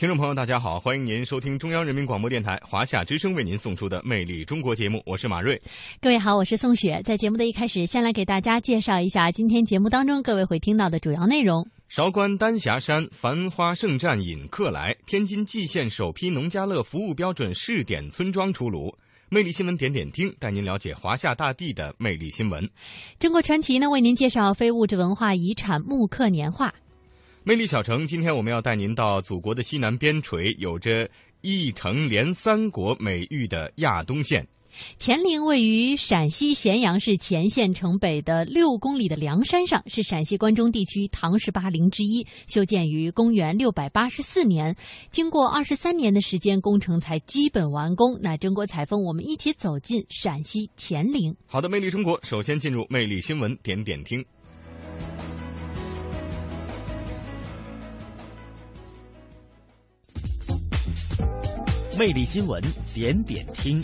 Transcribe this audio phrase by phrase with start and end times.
[0.00, 5.60] 听众朋友，大家好，欢迎您收听中央人民广播电台华夏之声为您送出的《魅力中国》节目，我是马瑞。
[6.00, 7.02] 各位好，我是宋雪。
[7.04, 11.68] 在节目的一开始，先来给大家介绍一下今天节目当中各位会听到的主要内容。
[11.90, 18.96] 韶关丹霞山繁花盛绽引客来，天津蓟县首批农家乐服务标准试点村庄出炉。
[19.28, 22.66] 魅力新闻点点听，带您了解华夏大地的魅力新闻。
[23.18, 26.72] 中国传奇呢，为您介绍非物质文化遗产木刻年画。
[27.50, 31.10] 魅力小城，今天我们要带您到祖国的西南边陲，有着
[31.42, 34.46] “一城连三国”美誉的亚东县。
[35.00, 44.76] 乾陵位于陕西咸阳市乾县城北的六公里的梁山上，是陕西关中地区唐十八陵之一，修建于公元六百八十四年，
[45.10, 48.16] 经过二十三年的时间，工程才基本完工。
[48.22, 51.34] 那中国采风，我们一起走进陕西乾陵。
[51.46, 54.24] 好的，魅力中国，首先进入魅力新闻点点听。
[62.00, 62.62] 魅力新闻
[62.94, 63.78] 点点听。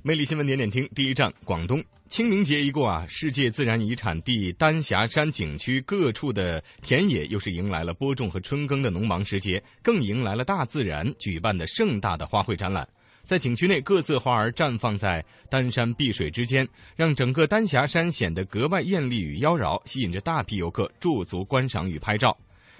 [0.00, 1.82] 魅力新闻点点听，第一站广东。
[2.08, 12.88] 清明节一过啊，世界自然遗产地丹霞山景区各处的田野又是迎来了播种和春耕的农忙时节，更迎来了大自然举办的盛大的花卉展览。
[13.24, 22.36] 在景区内，各色花儿绽放在丹山碧水之间，让整个丹霞山显得格外艳丽与妖娆，吸引着大批游客驻足观赏与拍照。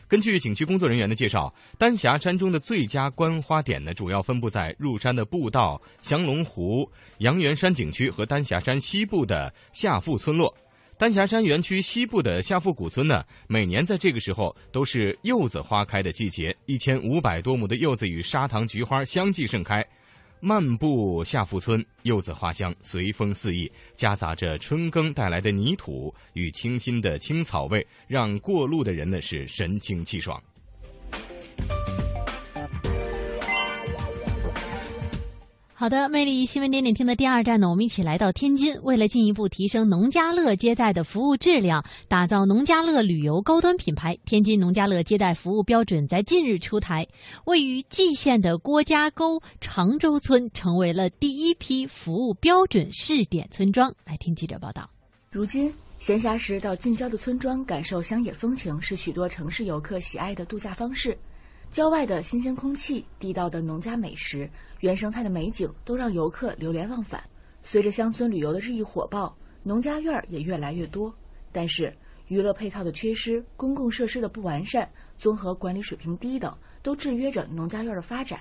[0.06, 6.86] 根据景区工作人员的介绍，丹霞山中的最佳观花点呢，主要分布在入山的步道、降龙湖、
[7.18, 10.54] 阳元山景区和丹霞山西部的下富村落。
[10.98, 19.84] 丹霞山园区西部的下富古村呢，每年在这个时候都是柚子花开的季节，一千五百多亩的柚子与砂糖菊花相继盛开。
[20.46, 23.66] 漫步下富村，柚子花香随风四溢，
[23.96, 30.38] 夹杂着春耕带来的泥土与清新的青草味，让过路的人呢是神清气爽。
[35.76, 38.80] 好的，魅力新闻点点听的第二站呢，我们一起来到天津。
[38.84, 47.04] 为了进一步提升农家乐接待的服务质量，打造农家乐旅游高端品牌，天津农家乐接待服务标准在近日出台。
[47.46, 53.92] 位于蓟县的郭家沟常州村成为了第一批服务标准试点村庄。
[54.04, 54.88] 来听记者报道。
[55.28, 61.18] 如今，闲暇时到近郊的村庄感受乡野风情，是许多城市游客喜爱的度假方式。
[61.70, 64.48] 郊外的新鲜空气、地道的农家美食、
[64.84, 67.24] 原生态的美景，都让游客流连忘返。
[67.62, 71.10] 随着乡村旅游的日益火爆，农家院儿也越来越多。
[71.50, 71.90] 但是，
[72.28, 74.86] 娱乐配套的缺失、公共设施的不完善、
[75.16, 78.40] 综合管理水平低等，都制约着农家院儿的发展。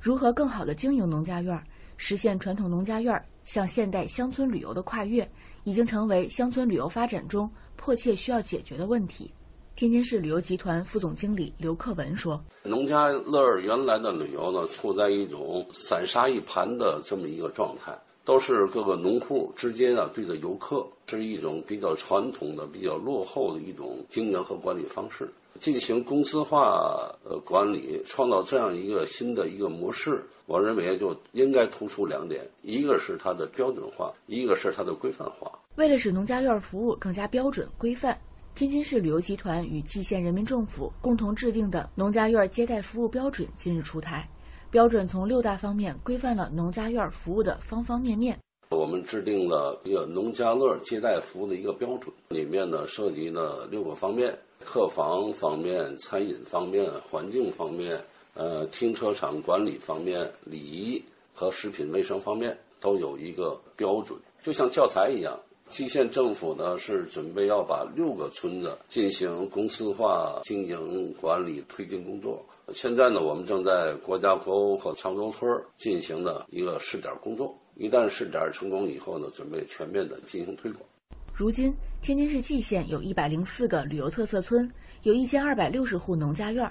[0.00, 1.62] 如何更好地经营农家院儿，
[1.96, 5.30] 实现传统农家院儿向现代乡村旅游的跨越，
[5.62, 9.32] 已经成为乡村旅游发展中迫切需要解决的问题。
[9.76, 17.92] 天津市旅游集团副总经理刘克文说：“农家乐原来的旅游呢，处在一种散沙一盘的这么一个状态，
[18.24, 25.28] 都是各个农户之间啊对着游客，是一种比较传统的、比较落后的一种经营和管理方式。
[25.58, 35.50] 进行公司化呃管理，创造这样一个新的一个模式，我认为就应该突出两点：一个是它的标准化，一个是它的规范化。
[35.74, 38.16] 为了使农家院服务更加标准规范。”
[38.54, 44.28] 天津市旅游集团与蓟县人民政府共同制定的农家院接待服务标准近日出台，
[44.70, 48.38] 标准从六大方面规范了农家院服务的方方面面。
[48.70, 54.32] 我们制定了一个农家乐接待服务的一个标准，里面呢涉及了六个方面：
[54.64, 58.00] 客房方面、餐饮方面、环境方面、
[58.34, 65.36] 呃停车场管理方面、礼仪和食品卫生方面都有一个标准，就像教材一样。
[65.70, 72.44] 蓟县政府呢是准备要把六个村子进行公司化经营管理推进工作。
[72.72, 77.58] 现在呢，我们正在郭家沟和常州村进行的一个试点工作。
[77.76, 80.86] 一旦试点成功以后呢，准备全面的进行推广。
[81.34, 84.70] 如今，天津市蓟县有一百零四个旅游特色村，
[85.02, 86.70] 有一千二百六十户农家院。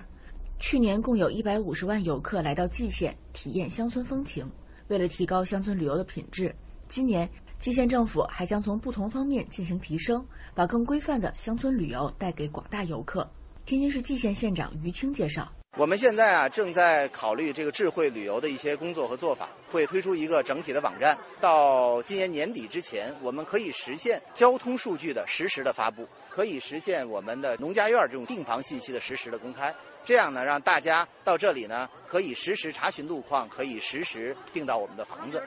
[0.60, 4.50] 去年共有一百五十万游客来到蓟县体验乡村风情。
[4.88, 6.56] 为了提高乡村旅游的品质，
[6.88, 7.30] 今年。
[7.64, 10.22] 蓟县政府还将从不同方面进行提升，
[10.54, 13.26] 把更规范的乡村旅游带给广大游客。
[13.66, 15.50] 天津市蓟县县长于清介绍。
[15.78, 21.18] 我们现在啊正在考虑这个智慧旅游的一些工作和做法，会推出一个整体的网站。
[21.40, 29.74] 到今年年底之前，我们可以实现交通数据的实时的发布，可以实现我们的农家院这种订房信息的实时的公开。
[30.04, 35.42] 这样呢，让大家到这里呢可以实时查询路况，可以实时订到我们的房子。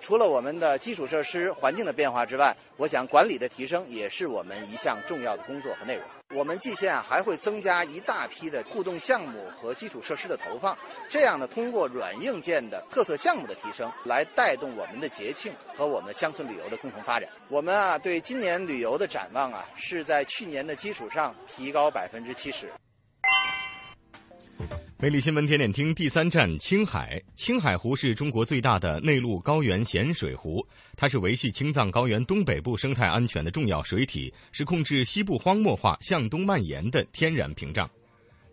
[0.00, 6.04] 除了我们的基础设施环境的变化之外，我想管理的提升也是我们一项重要的工作和内容。
[6.34, 10.76] 我们蓟县啊还会增加一大批的互动项目和基础设施的投放，
[11.08, 17.28] 这样呢，通过软硬件的特色项目的提升，来带动我们的节庆和我们乡村旅游的共同发展。
[17.48, 22.70] 我们啊，对今年旅游的展望啊，是在去年的基础上提高百分之七十。
[24.98, 27.22] 美丽新闻点点听第三站青海。
[27.34, 30.66] 青海湖是中国最大的内陆高原咸水湖，
[30.96, 37.86] 它是维系青藏高原东北部生态安全的重要水体，是控制西部荒漠化向东蔓延的天然屏障。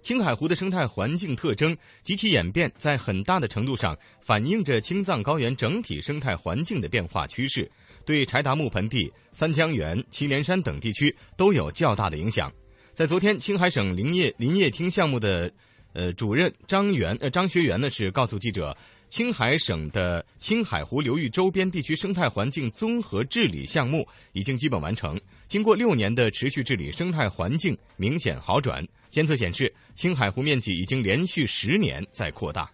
[0.02, 7.72] 青海湖的生态环境特征及其演变，在很大的程度上反映着青藏高原整体生态环境的变化趋势，
[8.06, 12.52] 对柴达木盆地、三江源、祁连山等地区都有较大的影响。
[12.94, 15.50] 在昨天，青海省林业林业厅项目的。
[15.94, 18.76] 呃，主任张元呃张学元呢是告诉记者，
[19.10, 25.20] 青海省的青海湖流域周边地区生态环境综合治理项目已经基本完成。
[25.48, 28.86] 经过六年的持续治理，生态环境明显好转。
[29.10, 32.68] 监测显示，青海湖面积已经连续十年在扩大。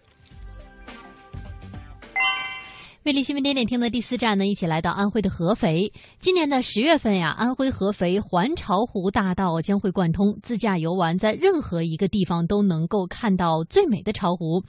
[3.02, 5.90] 魅力新闻点点听的第四站呢，一起来到安徽的合肥。
[6.18, 14.62] 今年的十月份呀，安徽合肥环巢湖大道将会贯通，自驾游玩在任何一个地方都能够看到最美的巢湖。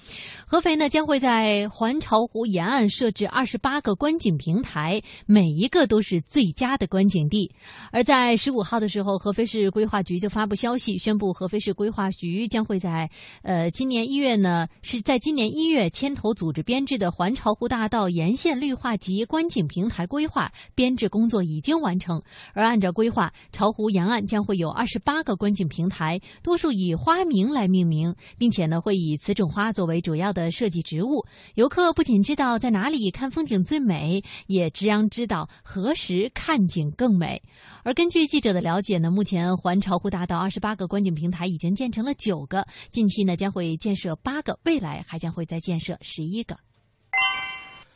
[0.48, 7.52] 合肥呢，将会在环巢湖沿岸设置二十八个观景平台，每一个都是最佳的观景地。
[7.92, 13.10] 而在十五号的时候，合肥市规划局就发布消息，宣布合肥市规划局将会在
[13.42, 22.22] 呃今年一月呢，是在今年一月牵头组织编制的环巢湖大道沿沿线绿化及观景平台规划编制工作已经完成，
[22.54, 31.26] 而按照规划，巢湖沿岸将会有二十八个观景平台，多数以花名来命名，并且呢会以此种花作为主要的设计植物。
[31.56, 37.42] 游客不仅知道在哪里看风景最美，也将知道何时看景更美。
[37.84, 46.56] 而根据记者的了解呢，目前环巢湖大道二十八个观景平台已经建成了九个，近期呢将会建设八个，未来还将会再建设十一个。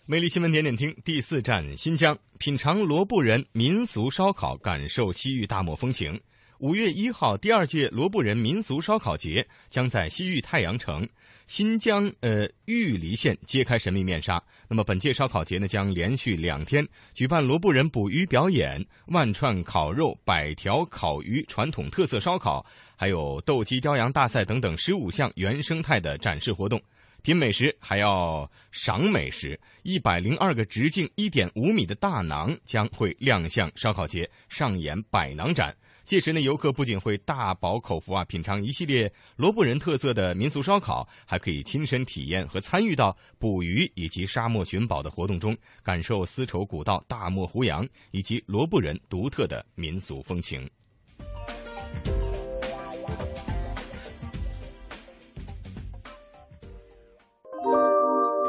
[0.07, 6.21] 魅力新闻点点听第四站新疆，品尝罗布人民俗烧烤，感受西域大漠风情。
[6.59, 11.09] 五月一号，第二届罗布人民俗烧烤节将在西域太阳城
[11.47, 14.39] 新疆呃玉犁县揭开神秘面纱。
[14.69, 22.63] 那么本届烧烤节呢，将连续两天举办罗布人捕鱼表演、万串烤肉、百条烤鱼传统特色烧烤，
[22.95, 26.79] 还有斗鸡雕羊大赛等等十五项原生态的展示活动。
[27.25, 35.75] 品美食还要赏美食，一百零二个直径一点五米的大馕将会亮相烧烤节，上演百馕展。
[36.06, 50.70] 届时呢，游客不仅会大饱口福啊，品尝一系列罗布人特色的民俗烧烤，还可以亲身体验和参与到捕鱼以及沙漠寻宝的活动中，感受丝绸古道、大漠胡杨以及罗布人独特的民俗风情。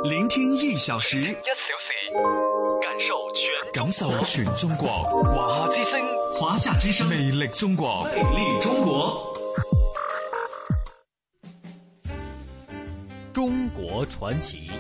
[0.09, 1.43] 聆听一小时，一小时，
[2.81, 4.87] 感受全感受全中国。
[5.25, 6.01] 华夏之声，
[6.33, 9.37] 华夏之声，魅力中国，魅力中国。
[13.33, 14.71] 中国传奇。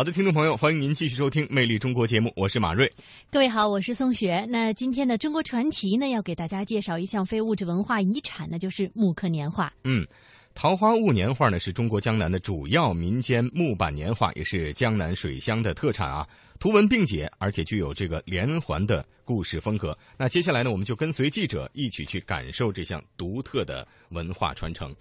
[0.00, 2.90] 好的，听众朋友，欢迎您继续收听《魅力中国》节目，我是马瑞。
[3.30, 4.46] 各位好，我是宋雪。
[4.48, 9.70] 那今天的中国传奇呢，要给大家介绍一项非物质文化遗产，那就是木刻年画。
[9.84, 10.06] 嗯，
[10.54, 16.26] 桃花坞年画呢，是中国江南的主要民间木板年画，也是江南水乡的特产啊。
[16.58, 19.94] 图文并解，而且具有这个连环的故事风格。
[20.16, 24.96] 那接下来呢，我们就跟随记者一起去感受这项独特的文化传承。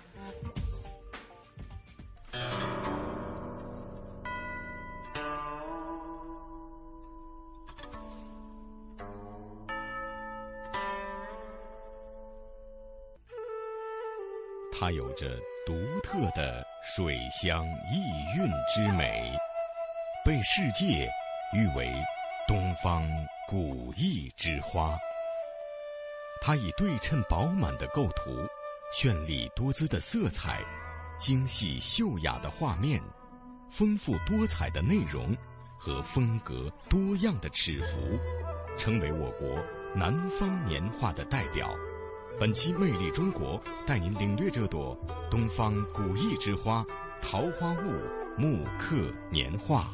[14.80, 18.00] 它有着独特的水乡异
[18.38, 19.38] 韵之美，
[20.24, 21.06] 被世界
[21.54, 21.92] 誉为
[22.48, 23.06] “东方
[23.50, 24.98] 古意之花”。
[26.40, 28.48] 它以对称饱满的构图、
[28.94, 30.64] 绚丽多姿的色彩、
[31.18, 33.02] 精细秀雅的画面、
[33.70, 35.36] 丰富多彩的内容
[35.78, 38.18] 和风格多样的尺幅，
[38.78, 39.62] 成为我国
[39.94, 41.70] 南方年画的代表。
[42.40, 44.98] 本期《魅力中国》带您领略这朵
[45.30, 46.86] 东方古意之花——
[47.22, 48.96] 桃花坞木刻
[49.30, 49.90] 年画。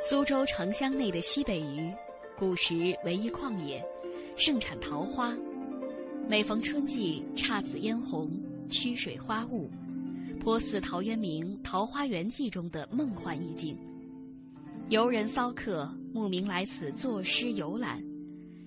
[0.00, 1.94] 苏州城乡内的西北隅，
[2.38, 3.86] 古时为一旷野，
[4.34, 5.36] 盛产桃花。
[6.28, 8.28] 每逢春季，姹紫嫣红，
[8.68, 9.70] 曲水花雾，
[10.40, 13.76] 颇似陶渊明《桃花源记》中的梦幻意境。
[14.88, 18.02] 游人骚客慕名来此作诗游览，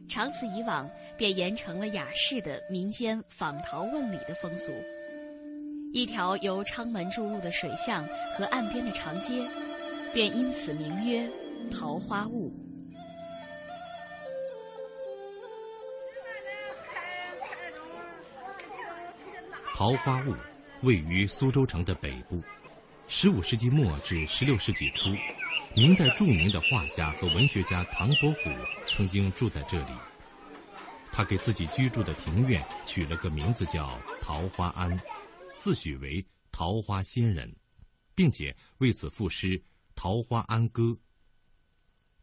[0.07, 4.71] 长此以往，便沿成了雅士的民间访桃问礼的风俗。
[5.91, 8.03] 一条由昌门注入的水巷
[8.37, 9.47] 和岸边的长街。
[10.11, 11.29] 便因此名曰
[11.71, 12.51] 桃花坞。
[19.79, 20.35] 桃花坞
[20.81, 22.43] 位于苏州城的北部。
[23.07, 25.07] 十五世纪末至十六世纪初，
[25.73, 28.49] 明代著名的画家和文学家唐伯虎
[28.89, 29.91] 曾经住在这里。
[31.13, 34.99] 他给自己居住的庭院取了个名字叫桃花庵，
[35.57, 36.21] 自诩为
[36.51, 37.49] 桃花仙人，
[38.13, 39.63] 并且为此赋诗。
[39.95, 40.93] 桃花庵歌。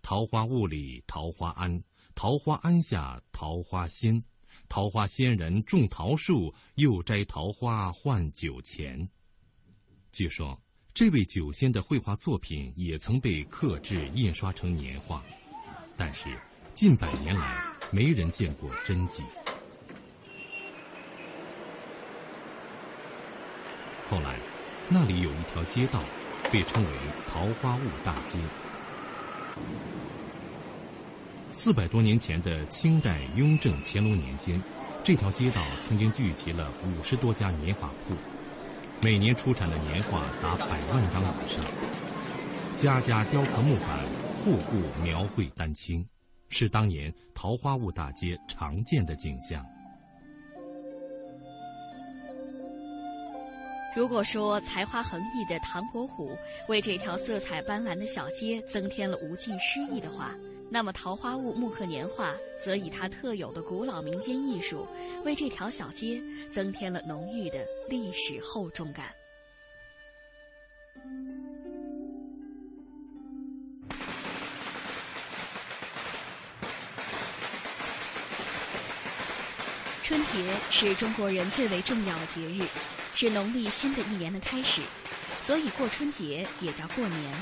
[0.03, 1.83] 桃花坞里桃花庵，
[2.15, 4.23] 桃花庵下桃花仙，
[4.69, 9.09] 桃花仙人种桃树，又摘桃花换酒钱。
[10.13, 10.61] 据说
[10.95, 15.23] 这位酒仙的绘画作品也曾被刻制印刷成年画，
[15.97, 16.29] 但是
[16.75, 19.23] 近百年来没人见过真迹。
[24.09, 24.39] 后来，
[24.89, 26.03] 那里有一条街道。
[26.53, 26.91] 被称为
[27.29, 28.39] 桃花坞大街。
[31.51, 34.61] 四百多年前的清代雍正、乾隆年间，
[35.03, 38.15] 这条街道曾经聚集了五十多家年画铺，
[39.01, 41.65] 每年出产的年画达百万张以上，
[42.75, 44.05] 家家雕刻木板，
[44.45, 46.07] 户户描绘丹青，
[46.49, 49.65] 是当年桃花坞大街常见的景象。
[53.95, 56.31] 如果说才华横溢的唐伯虎
[56.69, 60.35] 为这条色彩斑斓的小街增添了无尽诗意的话，
[60.69, 64.87] 那么桃花坞木刻年画则以它特有的古老民间艺术，
[65.25, 66.21] 为这条小街
[66.53, 69.07] 增添了浓郁的历史厚重感。
[80.03, 82.67] 春节是中国人最为重要的节日。
[83.19, 84.83] 是农历新的一年的开始，
[85.41, 87.35] 所以过春节也叫过年。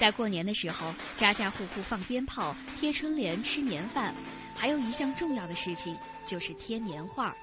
[0.00, 4.14] 在过年的时候，家家户户放鞭炮、贴春联、吃年饭，
[4.54, 7.36] 还有一项重要的事情就是贴年画。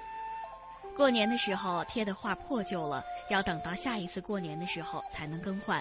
[0.95, 5.79] 过年的时候贴的画破旧了，要等到下一次过年的时候才能更换，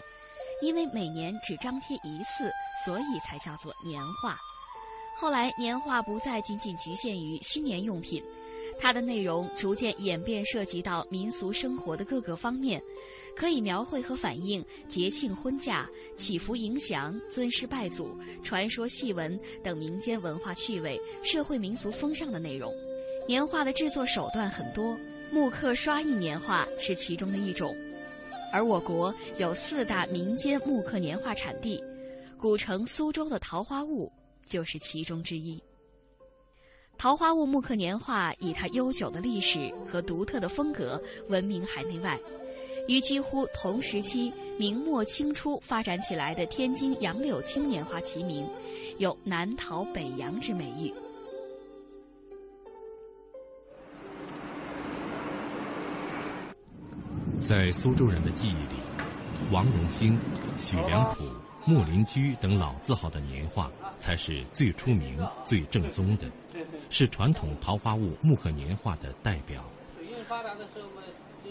[0.61, 2.53] 因为每年只张贴一次，
[2.85, 4.39] 所以才叫做年画。
[5.17, 8.23] 后来年画不再仅仅局限于新年用品。
[8.79, 12.83] 它的内容逐渐演变，涉及到民俗生活的各个方面，
[13.37, 22.73] 可以描绘和反映节庆婚嫁、祈福迎祥、尊师拜祖、传说戏文等民间文化趣味、社会民俗风尚的内容。
[23.29, 24.97] 年画的制作手段很多，
[25.31, 27.77] 木刻刷印年画是其中的一种。
[28.53, 31.83] 而我国有四大民间木刻年画产地，
[32.39, 34.11] 古城苏州的桃花坞
[34.47, 35.63] 就是其中之一。
[36.97, 42.19] 桃花坞木刻年画以它悠久的历史和独特的风格闻名海内外，
[42.89, 48.47] 与几乎同时期明末清初发展起来的天津杨柳青年画齐名，
[48.99, 50.95] 有“南桃北杨”之美誉。
[57.41, 58.81] 在苏州人的记忆里，
[59.51, 60.19] 王荣兴、
[60.57, 61.25] 许良甫、
[61.65, 66.27] 莫林居等老字号的年画才是最出名、最正宗的。
[66.89, 69.65] 是传统桃花坞木刻年画的代表，
[69.97, 71.03] 水运发达的社会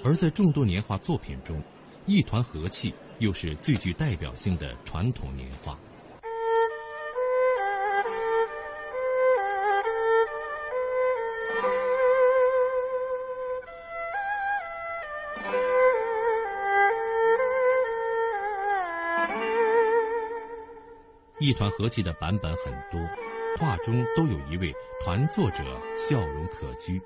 [0.05, 1.59] 而在众多年画作品中，
[2.05, 5.75] 一团和气又是最具代表性的传统年画。
[21.39, 23.01] 一团和气的版本很多。
[23.57, 24.71] 画中都有一位
[25.01, 25.63] 团作者
[25.97, 27.01] 笑容可掬，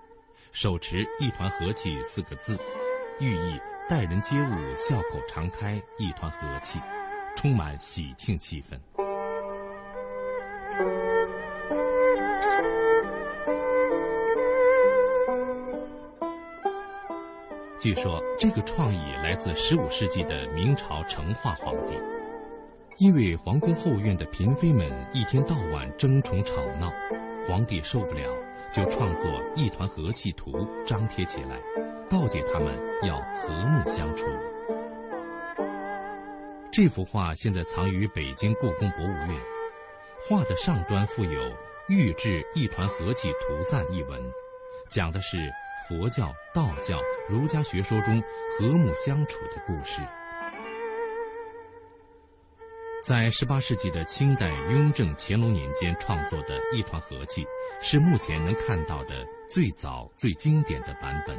[0.51, 2.59] 手持“一团和气”四个字，
[3.19, 3.59] 寓意
[3.89, 6.79] 待人接物笑口常开，一团和气，
[7.35, 8.79] 充满喜庆气氛。
[17.77, 21.95] 据说这个创意来自15世纪的明朝成化皇帝，
[22.99, 26.89] 因为皇宫后院的嫔妃们一天到晚争宠吵闹，
[27.45, 28.33] 皇帝受不了，
[28.71, 30.51] 就创作《一团和气图》
[30.85, 31.59] 张贴起来，
[32.09, 32.73] 告诫他们
[33.03, 34.25] 要和睦相处。
[36.71, 39.29] 这幅画现在藏于北京故宫博物院，
[40.27, 41.41] 画的上端附有
[41.89, 44.21] “御制一团和气图赞”一文，
[44.89, 45.37] 讲的是。
[45.87, 48.21] 佛教、道教、儒家学说中
[48.59, 50.03] 和睦相处的故事，
[53.03, 57.45] 在十八世纪的清代雍正、乾隆年间创作的一团和气，
[57.81, 61.37] 是目前能看到的最早、最经典的版本。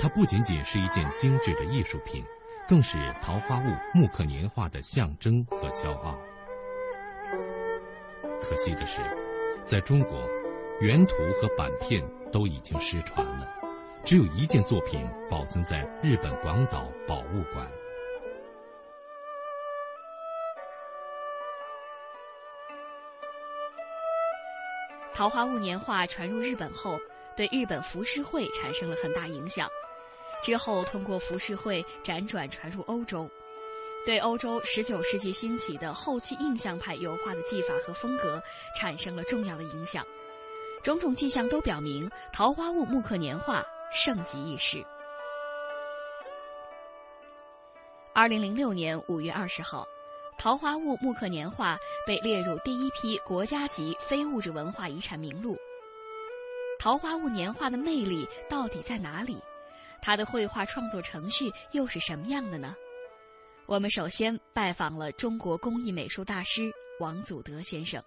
[0.00, 2.24] 它不仅仅是一件精致的艺术品，
[2.66, 6.18] 更是桃花坞木刻年画的象征和骄傲。
[8.40, 9.00] 可惜的是，
[9.64, 10.26] 在中国，
[10.80, 12.02] 原图和版片。
[12.32, 13.46] 都已经失传了，
[14.06, 17.70] 只有一件作品保存在日本广岛宝物馆。
[25.22, 26.98] 桃花坞年画传入日本后，
[27.36, 29.68] 对日本浮世绘产生了很大影响。
[30.42, 33.30] 之后，通过浮世绘辗转传入欧洲，
[34.04, 38.42] 对欧洲19世纪兴起的后期印象派油画的技法和风格
[38.76, 40.04] 产生了重要的影响。
[40.82, 44.84] 种种迹象都表明，桃花坞木刻年画盛极一时。
[48.12, 49.86] 二零零六年五月二十号，
[50.42, 55.56] 桃花坞木刻年画被列入第一批国家级非物质文化遗产名录。
[56.80, 59.40] 桃花坞年画的魅力到底在哪里？
[60.00, 62.74] 它的绘画创作程序又是什么样的呢？
[63.66, 68.02] 我们首先拜访了中国工艺美术大师王祖德先生。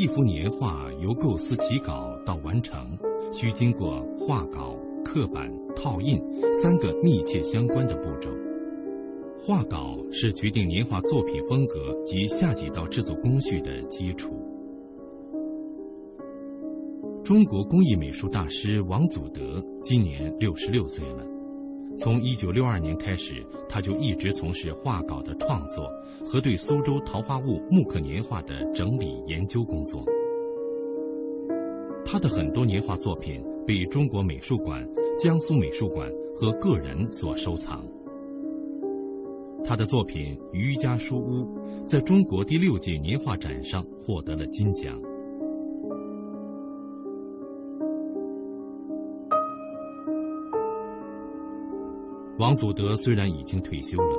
[0.00, 2.96] 一幅年画由构思起稿到完成，
[3.34, 6.18] 需经过画稿、刻板、套印
[6.54, 8.30] 三个密切相关的步骤。
[9.38, 14.32] 画稿是决定年画作品风格及下几道制作工序的基础。
[17.22, 21.26] 中国工艺美术大师王祖德今年六十六岁了。
[22.00, 25.84] 从一九六二年开始，他就一直从事画稿的创作
[26.24, 30.02] 和对苏州桃花坞木刻年画的整理研究工作。
[32.02, 34.82] 他的很多年画作品被中国美术馆、
[35.18, 37.86] 江苏美术馆和个人所收藏。
[39.62, 41.44] 他的作品《余家书屋》
[41.86, 44.98] 在中国第六届年画展上获得了金奖。
[52.40, 54.18] 王祖德虽然已经退休了，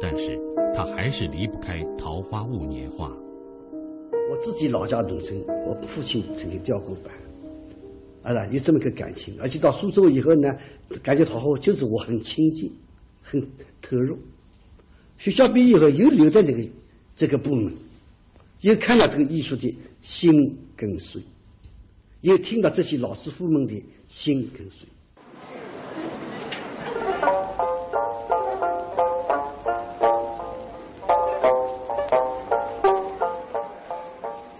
[0.00, 0.36] 但是
[0.74, 3.16] 他还是离不开桃花坞年画。
[4.28, 9.32] 我自己老家农村，我父亲曾经雕过版，啊，有这么个感情。
[9.40, 10.52] 而且到苏州以后呢，
[11.00, 12.68] 感觉桃花坞就是我很亲近，
[13.22, 13.40] 很
[13.80, 14.18] 投入。
[15.16, 16.68] 学校毕业以后又留在那个
[17.14, 17.72] 这个部门，
[18.62, 20.32] 又看到这个艺术的心
[20.76, 21.22] 跟随，
[22.22, 24.88] 又听到这些老师傅们的心跟随。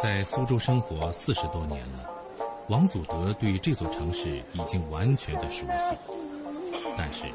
[0.02, 2.08] 在苏州生活四十多年了，
[2.68, 5.94] 王祖德对这座城市已经完全的熟悉。
[6.96, 7.26] 但是，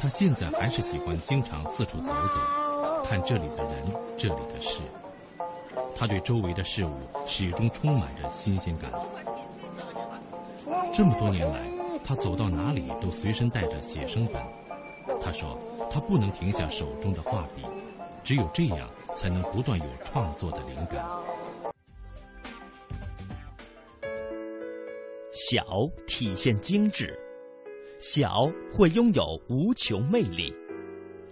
[0.00, 2.40] 他现在还是喜欢经常四处走走，
[3.04, 4.80] 看这里的人、这里的事。
[5.94, 6.94] 他对周围的事物
[7.26, 8.90] 始终充满着新鲜感。
[10.90, 11.60] 这么多年来，
[12.02, 14.42] 他走到哪里都随身带着写生本。
[15.20, 15.58] 他说
[15.92, 17.62] ：“他不能停下手中的画笔，
[18.24, 21.04] 只有这样才能不断有创作的灵感。”
[25.48, 27.16] 小体现精致，
[28.00, 30.52] 小会拥有无穷魅力。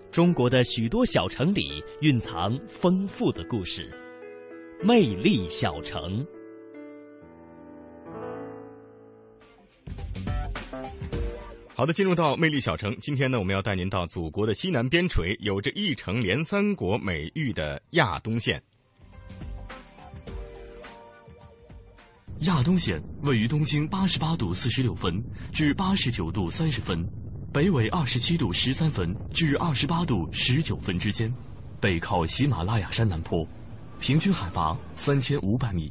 [0.09, 3.92] 中国的许多小城里蕴藏丰富的故事，
[4.81, 6.24] 魅力小城。
[11.74, 18.62] 好的，进入到魅力小城，今天呢，我们要带您到祖国的西南边陲，有着一城连三国美誉的亚东县。
[22.44, 27.07] 亚东县位于东经八十八度四十六分至八十九度三十分，
[27.52, 31.33] 北纬二十七度十三分至二十八度十九分之间，
[31.80, 33.46] 背靠喜马拉雅山南坡，
[33.98, 35.90] 平均海拔三千五百米。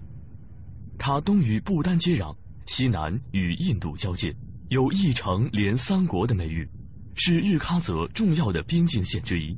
[0.99, 2.35] 它东与不丹接壤，
[2.67, 4.35] 西南与印度交界，
[4.69, 6.69] 有一城连三国的美誉，
[7.15, 9.57] 是日喀则重要的边境线之一。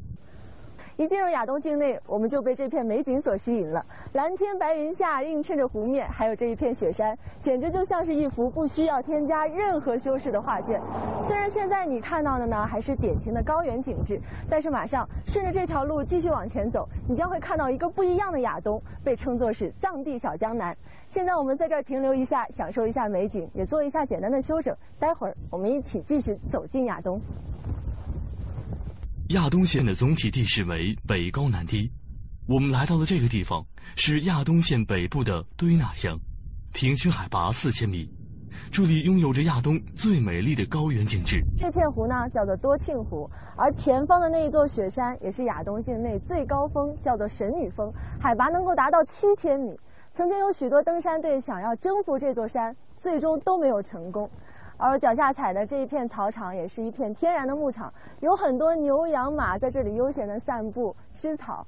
[0.97, 3.85] 一进入亚东境内，我们就被这片美景所吸引了。
[4.13, 10.81] 蓝天白云下映衬着湖面，还有这一片雪山，简直就像是一幅不需要添加任何修饰的画卷。
[11.21, 20.73] 虽然现在你看到的呢还是典型的高原景致，但是马上顺着这条路继续往前走，你将会看到一个不一样的亚东，被称作是藏地小江南。
[21.09, 24.73] 现在我们在这儿停留一下，享受一下美景，也做一下简单的休整。
[24.97, 27.19] 待会儿我们一起继续走进亚东。
[29.29, 31.91] 亚东县的总体地势为北高南低。
[32.47, 36.15] 我们来到的这个地方是亚东县北部的堆纳乡，
[36.73, 38.07] 平均海拔四千米，
[38.71, 41.43] 这里拥有着亚东最美丽的高原景致。
[41.57, 49.75] 这片湖呢叫做多庆湖，而前方的那一座雪山也是亚东境内最高峰，叫做神女峰，海拔能够达到七千米。
[50.13, 54.29] 曾经有许多登山队想要征服这座山，最终都没有成功。
[54.77, 61.65] 而我脚下踩的这一片草场也是一片天然的牧场，有很多牛羊马在这里悠闲的散步吃草。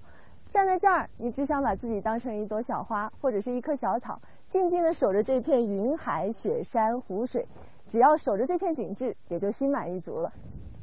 [0.50, 7.46] 站在这儿，你只想把自己当成一朵小花或者是一棵小草，静静的守着这片云海、雪山、湖水。
[7.88, 10.32] 只要守着这片景致，也就心满意足了。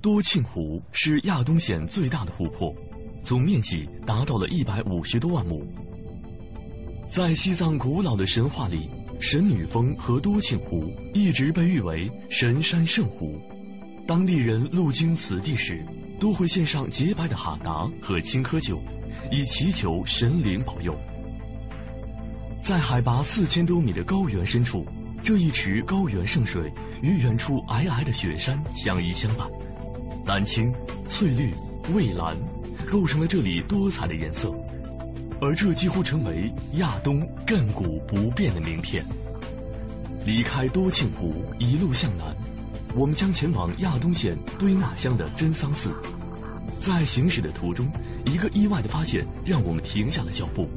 [0.00, 2.74] 多庆湖是亚东县最大的湖泊，
[3.22, 5.62] 总面积达到了一百五十多万亩。
[7.08, 9.03] 在西藏古老的神话里。
[9.20, 13.40] 神女峰和多庆湖一直被誉为神山圣湖，
[14.07, 15.85] 当地人路经此地时，
[16.20, 18.81] 都会献上洁白的哈达和青稞酒，
[19.31, 20.94] 以祈求神灵保佑。
[22.62, 24.87] 在海拔四千多米的高原深处，
[25.22, 26.70] 这一池高原圣水
[27.03, 29.48] 与远处皑皑的雪山相依相伴，
[30.27, 30.72] 蓝青、
[31.07, 31.50] 翠绿、
[31.92, 32.37] 蔚蓝，
[32.87, 34.53] 构成了这里多彩的颜色。
[35.40, 39.05] 而这几乎成为亚东亘古不变的名片。
[40.25, 42.35] 离开多庆湖，一路向南，
[42.97, 45.92] 我们将前往亚东县堆纳乡的真桑寺。
[46.81, 47.87] 在行驶的途中，
[48.25, 50.68] 一个意外的发现让我们停下了脚步。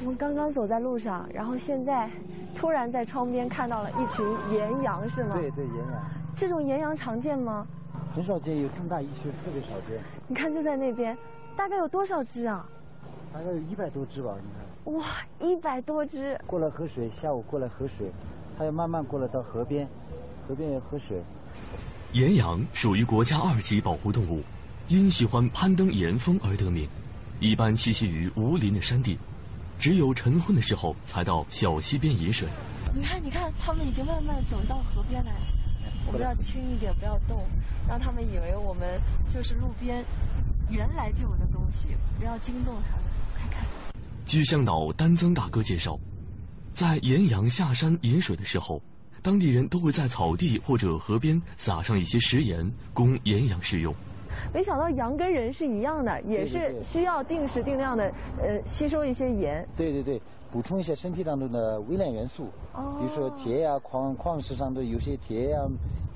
[0.00, 2.10] 我们刚刚走在路上，然后现在
[2.54, 5.34] 突然在窗边看到了一群岩羊，是吗？
[5.34, 6.04] 对对，岩羊。
[6.34, 7.66] 这种岩羊常见吗？
[8.14, 9.98] 很少见，有这么大一群，特别少见。
[10.26, 11.16] 你看，就在那边，
[11.56, 12.66] 大概有多少只啊？
[13.36, 14.94] 大概有一百多只吧，你看。
[14.94, 15.04] 哇，
[15.46, 16.40] 一百多只！
[16.46, 18.10] 过来喝水，下午过来喝水，
[18.56, 19.86] 它要慢慢过来到河边，
[20.48, 21.22] 河边要喝水。
[22.12, 24.42] 岩羊属于国家二级保护动物，
[24.88, 26.88] 因喜欢攀登岩峰而得名，
[27.38, 29.18] 一般栖息于无林的山地，
[29.78, 32.48] 只有晨昏的时候才到小溪边饮水。
[32.94, 35.40] 你看，你看，它们已经慢慢走到河边来了。
[36.06, 37.44] 我们要轻一点，不要动，
[37.86, 40.02] 让他们以为我们就是路边
[40.70, 43.04] 原来就有的东西，不要惊动他们。
[44.26, 45.96] 据向导丹增大哥介绍，
[46.72, 48.82] 在岩羊下山饮水的时候，
[49.22, 53.94] 当地人都会在草地或者河边撒上一些食盐，供岩羊食用。
[54.52, 58.12] 没想到羊跟人是一样的，也是需要定时定量的
[58.42, 59.66] 呃吸收一些盐。
[59.76, 62.46] 对对对，补充一些身体当中的微量元素，
[62.98, 65.60] 比如说铁呀、矿矿石上的有些铁呀、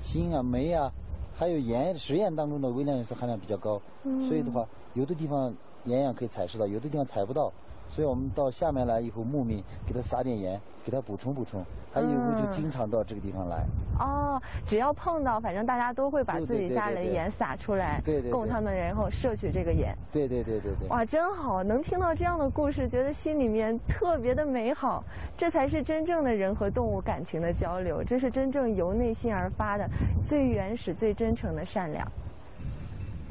[0.01, 0.91] 锌啊、镁啊，
[1.33, 3.81] 还有盐，食盐当中的微量元素含量比较高，
[4.27, 5.53] 所以的话，有的地方。
[5.85, 7.51] 岩羊可以采食到，有的地方采不到，
[7.91, 11.61] 所以我们到下面来以后牧民给它撒点盐，给它补充补充，
[11.93, 13.65] 它以后就经常到这个地方来。
[13.99, 19.93] 哦，只要碰到，反正大家都会把自己家里的盐撒出来，对对，供他们然后摄取这个盐。
[20.09, 20.87] 对对对对对。
[20.87, 25.03] 哇，真好，能听到这样的故事，觉得心里面特别的美好。
[25.35, 29.85] 这才是真正的人和动物感情的交流，这是真正由内心而发的
[30.23, 32.09] 最原始、最真诚的善良。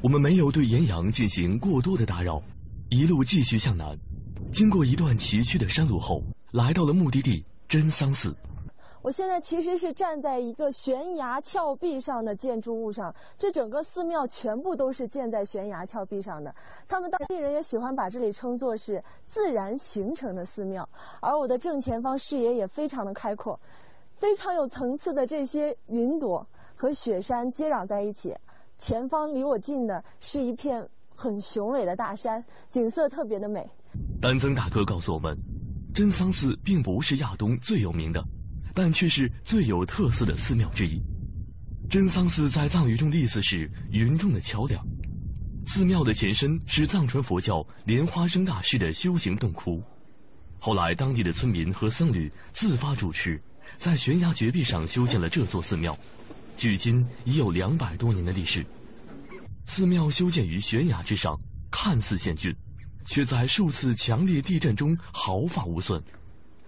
[0.03, 2.43] 我们没有对岩羊进行过多的打扰，
[2.91, 3.97] 一路继续向南。
[4.53, 8.35] 经过一段崎岖的山路后，来到了目的地真桑寺。
[9.01, 16.53] 我现在其实是站在一个悬崖峭壁上的建筑物上，这整个寺庙全部都是建在悬崖峭壁上的。
[16.89, 20.87] 他们当地人也喜欢把这里称作是自然形成的寺庙。
[21.21, 23.59] 而我的正前方视野也非常的开阔，
[24.17, 28.37] 非常有层次的这些云朵和雪山接壤在一起。
[28.77, 33.71] 前方离我近的是一片很雄伟的大山，景色特别的美。
[34.21, 35.37] 丹增大哥告诉我们，
[35.95, 38.25] 真桑寺并不是亚东最有名的，
[38.75, 41.01] 但却是最有特色的寺庙之一。
[41.89, 44.85] 真桑寺在藏语中的意思是“云中的桥梁”。
[45.67, 49.83] 寺庙的前身是藏传佛教莲花生大师的修行洞窟，
[50.59, 53.41] 后来当地的村民和僧侣自发主持，
[53.77, 55.97] 在悬崖绝壁上修建了这座寺庙。
[56.57, 58.65] 距今已有两百多年的历史。
[59.67, 61.39] 寺庙修建于悬崖之上，
[61.71, 62.55] 看似险峻，
[63.05, 66.03] 却在数次强烈地震中毫发无损。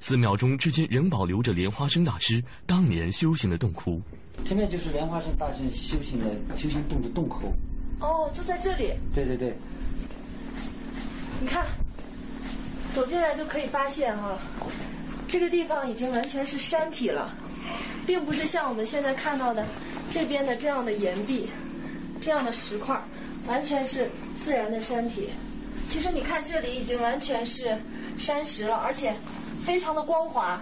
[0.01, 4.03] 寺庙中至今仍保留着莲花生大师当年修行的洞窟。
[4.45, 7.53] 前面就是莲花生大师修行的修行洞的洞口。
[8.01, 8.93] 哦，就在这里。
[9.15, 9.55] 对对对。
[11.41, 11.67] 你看，
[12.93, 14.39] 走进来就可以发现哈，
[15.29, 17.37] 这个地方已经完全是山体了，
[18.07, 19.65] 并不是像我们现在看到的
[20.11, 21.49] 这边的这样的岩壁、
[22.21, 23.01] 这样的石块，
[23.47, 25.31] 完全是自然的山体。
[25.93, 27.77] 其实你看，这里已经完全是
[28.17, 29.15] 山石了，而且
[29.63, 30.59] 非常的光滑。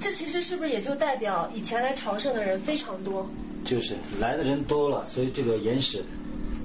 [0.00, 3.24] 这其实是不是也就代表以前来朝圣的人非常多？
[3.64, 6.04] 就是来的人多了，所以这个岩石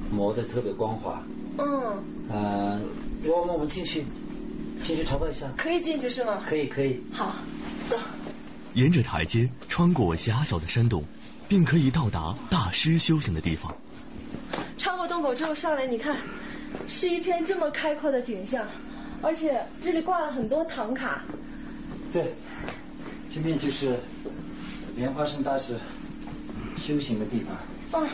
[0.10, 1.22] 磨得特别光滑。
[1.60, 2.04] 嗯。
[2.32, 2.82] 嗯，
[3.26, 4.04] 要么我们进去，
[4.84, 5.46] 进去朝拜一下。
[5.56, 6.42] 可以进去是吗？
[6.50, 7.00] 可以，可以。
[7.12, 7.36] 好，
[7.88, 7.96] 走。
[8.74, 11.04] 沿着台阶穿过狭小的山洞，
[11.48, 13.72] 并可以到达大师修行的地方。
[14.80, 16.18] 穿过洞口之后上来，你看，
[16.88, 18.66] 是一片这么开阔的景象，
[19.22, 21.24] 而且这里挂了很多唐卡。
[22.12, 22.34] 对。
[23.30, 23.98] 这边就是
[24.96, 25.76] 莲花生大师
[26.78, 28.04] 修行的地方。
[28.04, 28.08] 啊，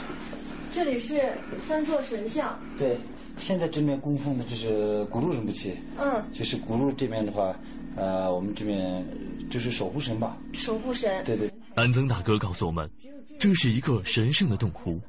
[0.72, 2.58] 这里是三座神像。
[2.78, 2.98] 对，
[3.36, 5.76] 现在这边供奉的就是古路仁波切。
[5.98, 6.24] 嗯。
[6.32, 7.54] 就是古路这边的话，
[7.98, 9.06] 呃，我们这边
[9.50, 10.38] 就是守护神吧。
[10.54, 11.22] 守护神。
[11.26, 11.52] 对对。
[11.76, 12.89] 安增大哥告诉我们，
[13.38, 15.02] 这是一个神圣的洞窟，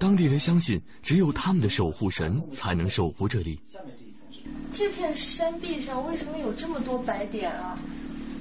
[0.00, 3.60] 当地人相信只有他们的守护神才能守护这里。
[4.72, 7.78] 这片山地上为什么有这么多白点啊？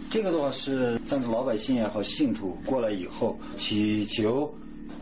[0.09, 4.49] 这个的话是藏族老百姓也好，信徒过来以后祈求，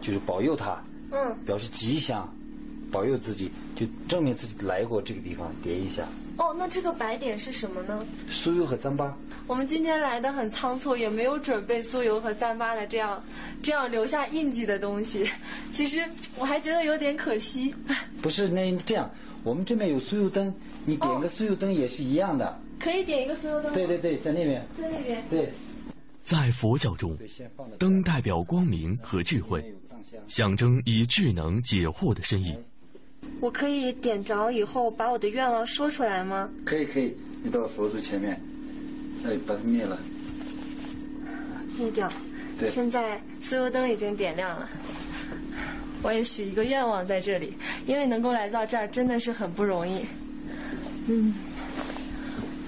[0.02, 2.28] 就是保佑他，嗯，表示吉祥，
[2.92, 6.08] 保佑自己，就证明自己来过这个地方，叠一下。
[6.38, 8.06] 哦，那这个白点是什么呢？
[8.30, 9.12] 酥油和糌粑。
[9.48, 13.24] 我们今天来的很仓促，也没有准备酥油和糌粑的这样，
[13.64, 15.28] 这样留下印记的东西。
[15.72, 17.74] 其实我还觉得有点可惜。
[18.22, 19.10] 不是那这样，
[19.44, 20.54] 我们这边有酥油灯，
[20.86, 22.60] 你点个酥油灯也是一样的。
[22.80, 23.74] 可以点一个酥油灯。
[23.74, 24.66] 对对对，在那边。
[24.80, 25.24] 在那边。
[25.30, 25.52] 对。
[26.22, 27.18] 在佛教中，
[27.80, 29.74] 灯代表光明和智慧，
[30.28, 32.54] 象征以智能解惑的深意。
[33.40, 36.50] 我可以点着以后把我的愿望说出来吗？
[36.66, 38.42] 可以可以，你到佛祖前面，
[39.26, 40.00] 哎，把它灭了。
[41.78, 42.10] 灭掉。
[42.60, 42.68] 对。
[42.68, 44.68] 现在酥油灯已经点亮了，
[46.02, 47.54] 我也许一个愿望在这里，
[47.86, 50.04] 因为能够来到这儿真的是很不容易。
[51.08, 51.34] 嗯。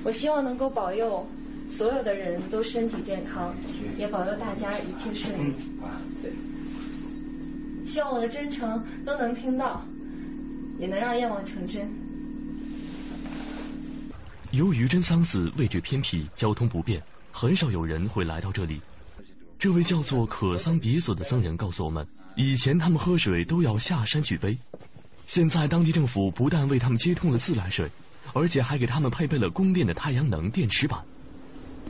[0.04, 1.28] 我希望能够保佑
[1.68, 3.54] 所有的人都身体健康，
[3.98, 5.54] 也保佑大家一切顺利。
[5.82, 6.32] 啊，对。
[7.86, 9.84] 希望我的真诚都能听到，
[10.80, 11.88] 也能让愿望成真。
[14.52, 18.82] 由于真桑寺位置偏僻，交通不便，很少有人会来到这里。
[19.60, 24.58] 这位叫做可桑比索的僧人告诉我们，以前他们喝水都要下山去背，
[25.28, 27.88] 现在当地政府不但为他们接通了自来水。
[28.32, 31.04] 而且还给他们配备了供电的太阳能电池板。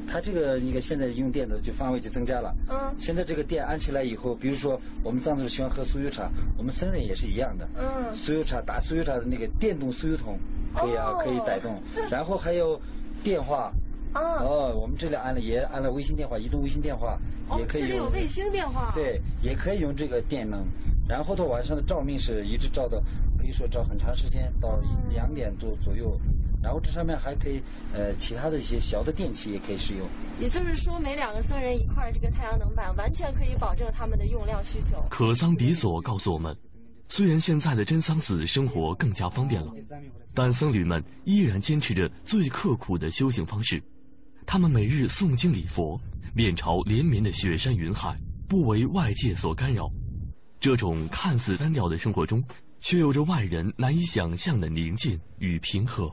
[0.08, 2.56] 它这个你看现在用电的就范围就增加了。
[2.68, 2.96] 嗯。
[2.98, 7.68] 现在这个电安起来以后，比如说我们藏族喜欢喝酥油茶，我们僧人也是一样的。
[7.76, 8.14] 嗯。
[8.14, 10.38] 酥油茶打酥油茶的那个电动酥油桶，
[10.74, 11.82] 可以啊，可以摆动。
[12.10, 12.80] 然后还有
[13.24, 13.72] 电话。
[14.16, 14.22] 哦。
[14.22, 17.20] 哦，我们这里安了也安了卫星电话，移动卫星电话
[17.58, 17.82] 也可以。
[17.82, 18.92] 这里有卫星电话。
[18.96, 20.66] 对，也可以用这个电能。
[21.08, 23.00] 然后到晚上的照明是一直照到，
[23.38, 24.80] 可以说照很长时间，到
[25.12, 26.20] 两点多左右。
[26.62, 27.62] 然后这上面还可以，
[27.94, 30.06] 呃，其他的一些小的电器也可以使用。
[30.40, 35.02] 也就是说，每两个僧人一块这个太阳能板，完全可以保证他们的用量需求。
[35.10, 36.56] 可桑比索告诉我们，
[37.08, 39.74] 虽然现在的真桑寺生活更加方便了，
[40.34, 43.82] 但僧侣们依然坚持着最刻苦的修行方式。
[44.46, 46.00] 他们每日诵经礼佛，
[46.34, 48.18] 面朝连绵的雪山云海，
[48.48, 49.90] 不为外界所干扰。
[50.60, 52.44] 这种看似单调的生活中，
[52.80, 56.12] 却有着外人难以想象的宁静与平和。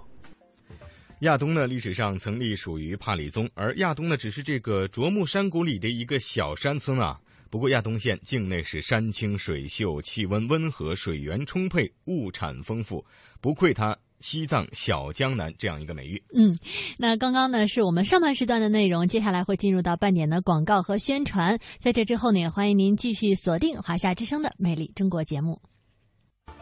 [1.21, 7.19] 亚东呢，历史上曾隶属于帕里宗，而亚东呢，只是这个卓木山谷里的一个小山村啊。
[7.49, 13.03] 不过亚东县境内是山清水秀，气温温和，水源充沛，物产丰富，
[13.41, 16.23] 不愧它西藏小江南这样一个美誉。
[16.35, 16.55] 嗯，
[16.99, 21.59] 那刚刚呢是我们上半时段的内容，接下来会进入到半点的广告和宣传。
[21.79, 25.63] 在这之后呢，也欢迎您继续锁定华夏之声的《魅力中国》节目。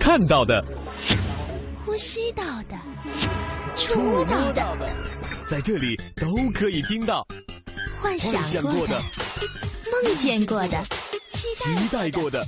[0.00, 0.64] 看到的，
[1.84, 2.76] 呼吸到的，
[3.76, 4.90] 触摸到的，
[5.50, 7.26] 在这里都可以听到。
[8.00, 9.00] 幻想过的，
[9.90, 10.82] 梦见过的，
[11.30, 12.44] 期待过的，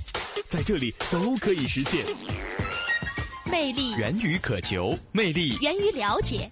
[0.48, 2.04] 在这里都可以实现。
[3.50, 6.48] 魅力源于渴求，魅力源于了解。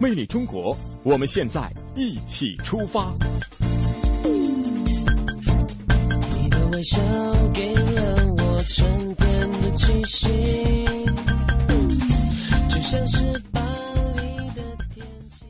[0.00, 3.12] 魅力中国，我们现在一起出发。
[6.84, 7.00] 笑
[7.54, 10.84] 给了我春天的气息，
[12.68, 13.60] 就像是巴
[14.16, 15.46] 黎的天气。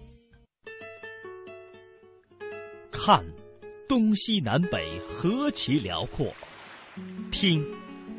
[2.92, 3.24] 看，
[3.88, 6.28] 东西南北何其辽阔；
[7.32, 7.66] 听，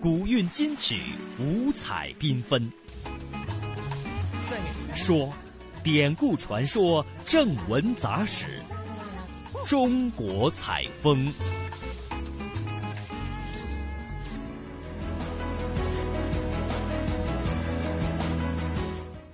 [0.02, 1.00] 古韵金曲
[1.40, 2.70] 五彩缤纷；
[4.94, 5.32] 说，
[5.82, 8.60] 典故传说正文杂史，
[9.66, 11.32] 中国采风。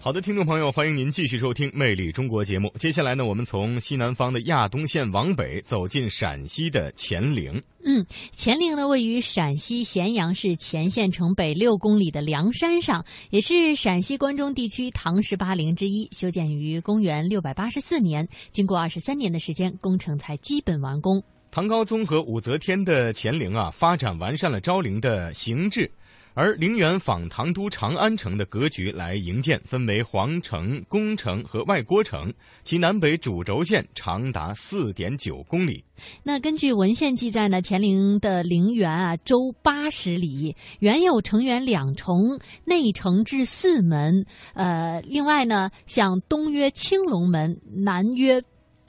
[0.04, 2.74] 好的，听众朋友，欢迎您继续收听《魅力中国》节目。
[2.80, 7.62] 接下来呢，我们从西南方的亚东县往北走进陕西的乾陵。
[7.86, 8.04] 嗯，
[8.36, 16.10] 乾陵呢位于陕西咸阳市乾县城北六公里的梁山上，也是陕西关中地区唐十八陵之一。
[16.12, 21.24] 修建于公元六百八十四年，经过二十三年的时间，工程才基本完工。
[21.52, 25.92] 唐高宗和武则天的乾陵啊，发展完善了昭陵的形制。
[26.34, 35.84] 而陵园仿唐都长安城的格局来营建，分为皇城、宫城和外郭城，其南北主轴线长达四点九公里。
[36.24, 44.26] 那根据文献记载呢，乾陵的陵园啊，周八十里，原有城垣两重，内城至四门。
[44.54, 48.42] 呃，另外呢，向东曰青龙门，南曰。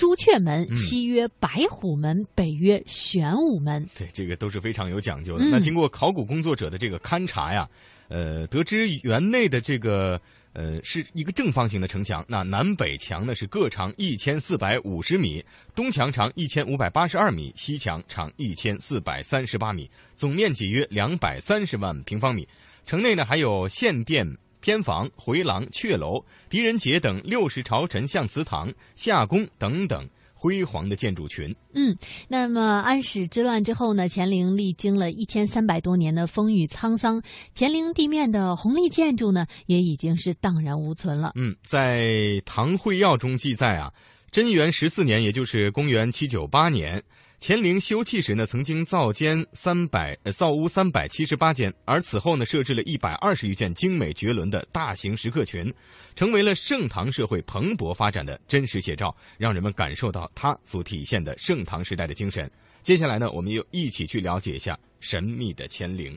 [0.03, 3.89] 朱雀门，西曰白虎门，北曰玄武门。
[3.97, 5.45] 对，这个都是非常有讲究的。
[5.49, 7.71] 那经过考古工作者的这个勘察呀，
[8.09, 10.21] 呃，得知园内的这个
[10.55, 15.41] 呃是一个正方形的城墙，那南北墙呢是各长一千四百五十米，
[15.73, 22.45] 东墙长一千五百八十二米，西墙长一千四百三十八米，总面积约两百三十万平方米。
[22.85, 24.27] 城内呢还有献殿。
[24.63, 31.55] 偏房、回廊、阙楼、狄仁杰等六十朝臣像祠堂、夏宫等等辉煌的建筑群。
[31.75, 31.95] 嗯，
[32.29, 37.21] 那么安史之乱之后呢，乾陵历经了一千三百多年的风雨沧桑，
[37.55, 41.33] 乾陵地面的红丽建筑呢，也已经是荡然无存了。
[41.35, 42.07] 嗯，在
[42.47, 43.93] 《唐会要》中记载啊，
[44.31, 47.03] 贞元十四年，也就是公元七九八年。
[47.45, 55.75] 乾陵修葺时呢，曾经造间三百，造屋三百七十八间，而此后呢，设置了一百二十余件精美绝伦的大型石刻群，
[56.15, 62.49] 成为了盛唐社会蓬勃发展的真实写照，让人们感受到它所体现的盛唐时代的精神。
[62.81, 66.17] 接下来呢，我们又一起去了解一下神秘的乾陵。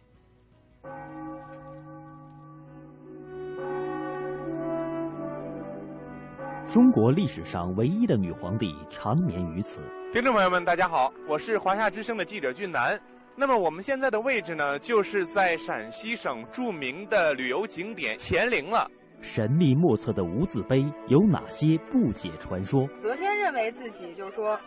[6.67, 9.81] 中国历史上唯一的女皇帝长眠于此。
[10.11, 12.99] 听众朋友们，大家好，我是华夏之声的记者俊南。
[13.35, 18.89] 那么我们现在的位置呢，就是在陕西省著名的旅游景点乾陵了。
[19.21, 22.87] 神秘莫测的无字碑有哪些不解传说？
[23.01, 24.59] 则天认为自己就是说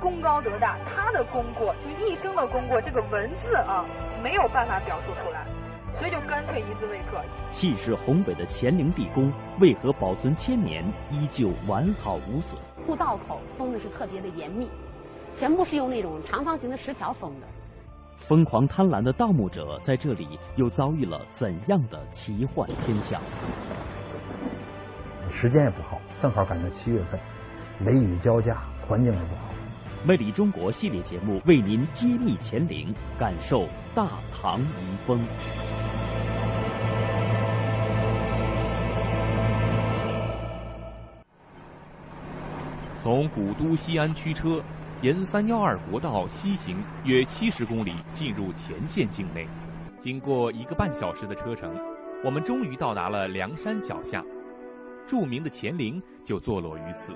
[0.00, 3.84] 功高德大，他的功过就一生的功过，这个文字啊
[4.22, 5.46] 没有办法表述出来，
[5.98, 7.20] 所以就干脆一字未刻。
[7.50, 12.58] 气势宏伟的乾陵地宫为何保存千年依旧完好无损？
[12.86, 14.68] 护道口封的是特别的严密。
[15.38, 17.46] 全部是用那种长方形的石条封的。
[18.16, 23.20] 疯狂贪婪的盗墓者在这里又遭遇了怎样的奇幻天象？
[25.32, 27.18] 时间也不好，正好赶在七月份，
[27.80, 29.42] 雷雨交加，环境也不好。
[30.02, 35.20] 魅力中国系列节目为您揭秘乾陵，感受大唐遗风。
[42.98, 44.62] 从古都西安驱车，
[45.02, 49.46] 沿三幺二国道西行约七十公里，进入乾县境内。
[50.00, 51.74] 经过一个半小时的车程，
[52.24, 54.24] 我们终于到达了梁山脚下。
[55.06, 57.14] 著名的乾陵就坐落于此。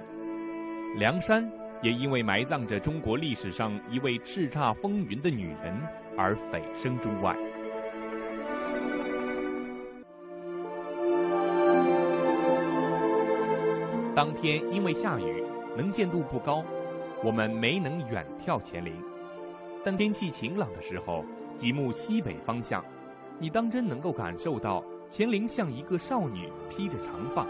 [0.96, 1.48] 梁山
[1.84, 5.78] 也因为埋葬着中国历史上一位叱咤风云的女人
[6.16, 7.36] 而蜚声中外。
[14.16, 15.44] 当天因为下雨，
[15.76, 16.64] 能见度不高，
[17.22, 18.94] 我们没能远眺乾陵。
[19.84, 21.22] 但天气晴朗的时候，
[21.58, 22.82] 极目西北方向，
[23.38, 27.46] 你当真能够感受到乾陵像一个少女披着长发，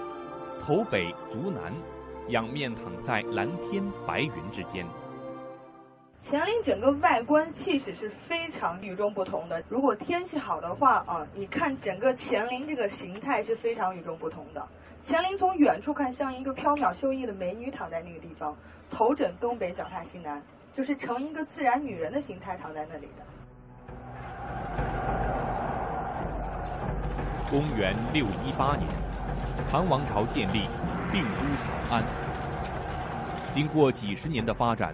[0.61, 1.73] 头北足南，
[2.29, 4.87] 仰面躺在蓝天白云之间。
[6.27, 9.63] 乾陵整个外观气势是非常与众不同的。
[9.69, 14.67] 如果天气好的话啊，你看整个乾陵这个形态是非常与众不同的。
[15.07, 18.57] 乾陵从远处看像一个飘渺秀逸的美女躺在那个地方，
[18.91, 23.23] 头枕东北，脚踏西南，就是成一个自然女人的形态躺在那里的。
[27.51, 28.89] 公元六一八年，
[29.71, 30.67] 唐王朝建立，
[31.15, 32.05] 定都长安。
[33.53, 34.93] 经过几十年的发展。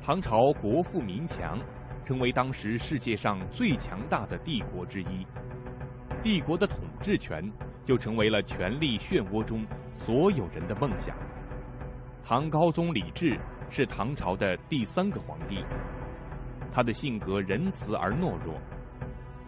[0.00, 1.58] 唐朝国富民强，
[2.04, 5.26] 成为当时世界上最强大的帝国之一。
[6.22, 7.52] 帝国的统治权
[7.84, 11.16] 就成为了权力漩涡中所有人的梦想。
[12.24, 13.36] 唐高宗李治
[13.68, 15.64] 是唐朝的第三个皇帝，
[16.72, 18.54] 他的性格仁慈而懦弱。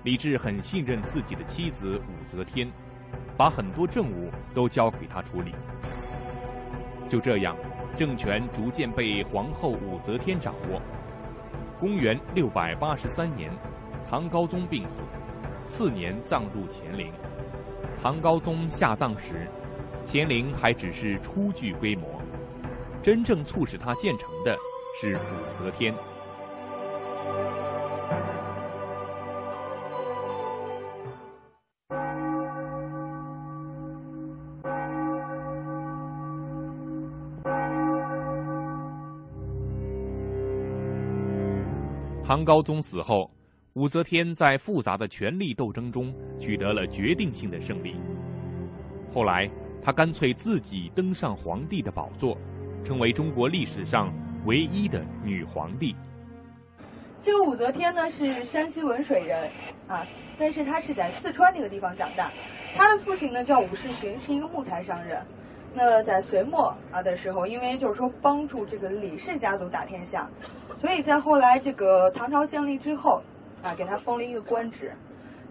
[0.03, 2.69] 李治很信任自己的妻子武则天，
[3.37, 5.55] 把很多政务都交给他处理。
[7.09, 7.57] 就这样。
[7.97, 10.81] 政权逐渐被皇后武则天掌握。
[11.81, 13.51] 公元六百八十三年，
[14.09, 15.03] 唐高宗病死，
[15.67, 17.13] 次年葬入乾陵。
[18.01, 19.49] 唐高宗下葬时，
[20.07, 22.23] 乾陵还只是初具规模，
[23.03, 24.57] 真正促使他建成的
[25.01, 25.93] 是武则天。
[42.29, 43.31] 唐高宗死后，
[43.73, 47.97] 武则天在复杂的权力斗争中取得了决定性的胜利。
[49.11, 49.49] 后来，
[49.83, 52.37] 她干脆自己登上皇帝的宝座，
[52.85, 54.13] 成为中国历史上
[54.45, 55.97] 唯一的女皇帝。
[57.23, 59.51] 这个武则天呢是山西文水人
[59.89, 60.07] 啊，
[60.39, 62.31] 但是她是在四川那个地方长大。
[62.77, 65.19] 她的父亲呢叫武士询，是一个木材商人。
[65.75, 70.29] 那在隋末啊的时候，因为就是说帮助这个李氏家族打天下。
[70.79, 73.21] 所以在后来这个唐朝建立之后，
[73.63, 74.93] 啊，给他封了一个官职，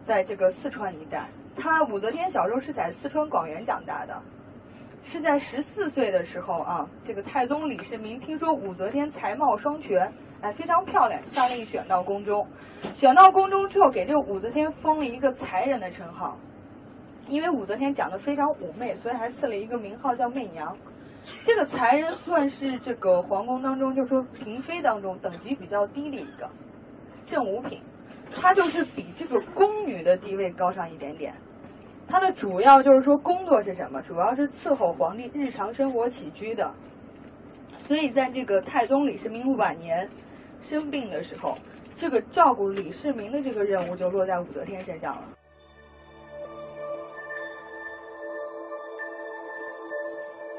[0.04, 1.28] 在这个四川一带。
[1.56, 4.22] 他武则天小时候是在四川广元长大的，
[5.04, 10.12] 是在十四岁的时候啊，这个太宗李世民听说武则天才貌双全，
[10.42, 12.46] 哎，非常漂亮，下令选到宫中。
[12.94, 16.38] 选到宫中之后，给这个武则天封了一个才人的称号，
[17.28, 20.76] 因为武则天长得非常妩媚，所以还赐了一个名号叫媚娘。
[21.46, 26.50] 这个才人算是这个皇宫当中，就是说嫔妃当中等级比较低的一个
[27.26, 27.82] 正五品，
[28.34, 31.34] 她就是比这个宫女的地位高上一点点。
[32.08, 34.02] 她的主要就是说工作是什么？
[34.02, 36.72] 主要是伺候皇帝日常生活起居的。
[37.80, 40.10] 所以在这个太宗李世民晚年
[40.62, 41.58] 生病的时候，
[41.96, 45.24] 这个照顾李世民的这个任务就落在武则天身上了。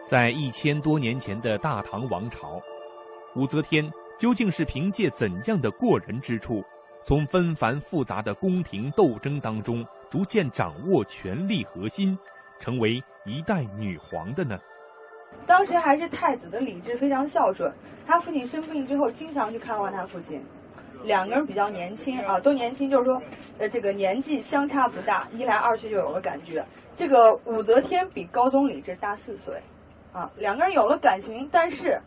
[0.09, 2.59] 在一千多年前的大唐王朝，
[3.37, 3.87] 武则天
[4.19, 6.65] 究竟是凭借怎样的过人之处，
[7.05, 12.17] 从纷繁复杂的宫廷斗争当中逐渐掌握权力核心，
[12.59, 14.59] 成为一代女皇的呢？
[15.47, 17.71] 当时还是太子的李治非常孝顺，
[18.07, 20.43] 他父亲生病之后经常去看望他父亲，
[21.05, 23.21] 两个人比较年轻啊，都年轻，就是说，
[23.59, 26.65] 呃，这个年纪相差不大，一来二去就有了感觉。
[26.97, 29.53] 这个武则天比高宗李治大四岁。
[30.13, 32.01] 啊，两个人有了感情，但是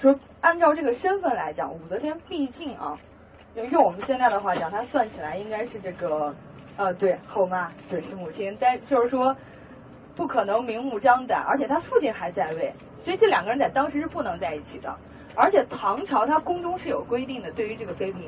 [0.00, 2.96] 说按照这个身份来讲，武则天毕竟啊，
[3.54, 6.34] 用我们现在的话讲，她算起来应该是这个，
[6.76, 9.36] 呃，对后妈，对是母亲，但就是说
[10.14, 14.96] 不可能明目张胆，而且她父亲还在位，所以这两个人在当时是不能在一起的。
[15.34, 18.22] 而且唐朝它宫中是有规定的，对于这个妃嫔，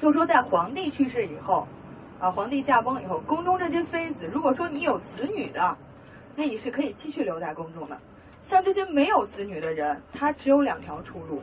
[0.00, 1.66] 就是说在皇帝去世以后，
[2.18, 5.76] 啊，皇帝驾崩以后，宫中这些妃子，如果说你有子女的，
[6.34, 7.96] 那你是可以继续留在宫中的。
[8.42, 11.42] 像这些没有子女的人，他只有两条出路，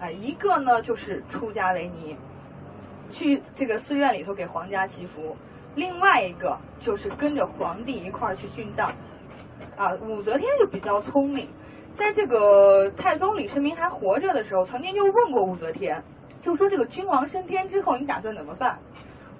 [0.00, 2.16] 啊，一个呢就是出家为尼，
[3.10, 5.34] 去这个寺院里头给皇家祈福；
[5.74, 8.92] 另外一个就是跟着皇帝一块儿去殉葬，
[9.76, 11.48] 啊，武则天就比较聪明，
[11.94, 16.02] 在这个太宗李世民还活着的时候，曾经就问过武则天，
[16.40, 18.78] 就说这个君王升天之后，你打算怎么办？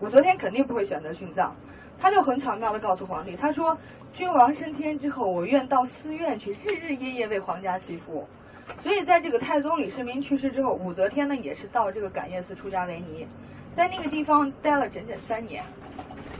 [0.01, 1.55] 武则天肯定不会选择殉葬，
[2.03, 3.79] 他就很巧妙的告诉皇帝，他说
[4.13, 8.27] 君王升天之后，我愿到寺院去，日日夜夜为皇家祈福。
[8.81, 13.25] 所以在这个太宗李世民去世之后，武则天呢也是到这个感业寺出家为尼，
[13.77, 15.63] 在那个地方待了整整三年。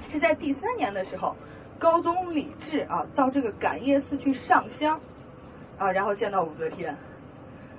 [0.09, 1.37] 是在第三年的时候，
[1.79, 4.99] 高宗李治啊到这个感业寺去上香，
[5.79, 6.97] 啊然后见到武则天，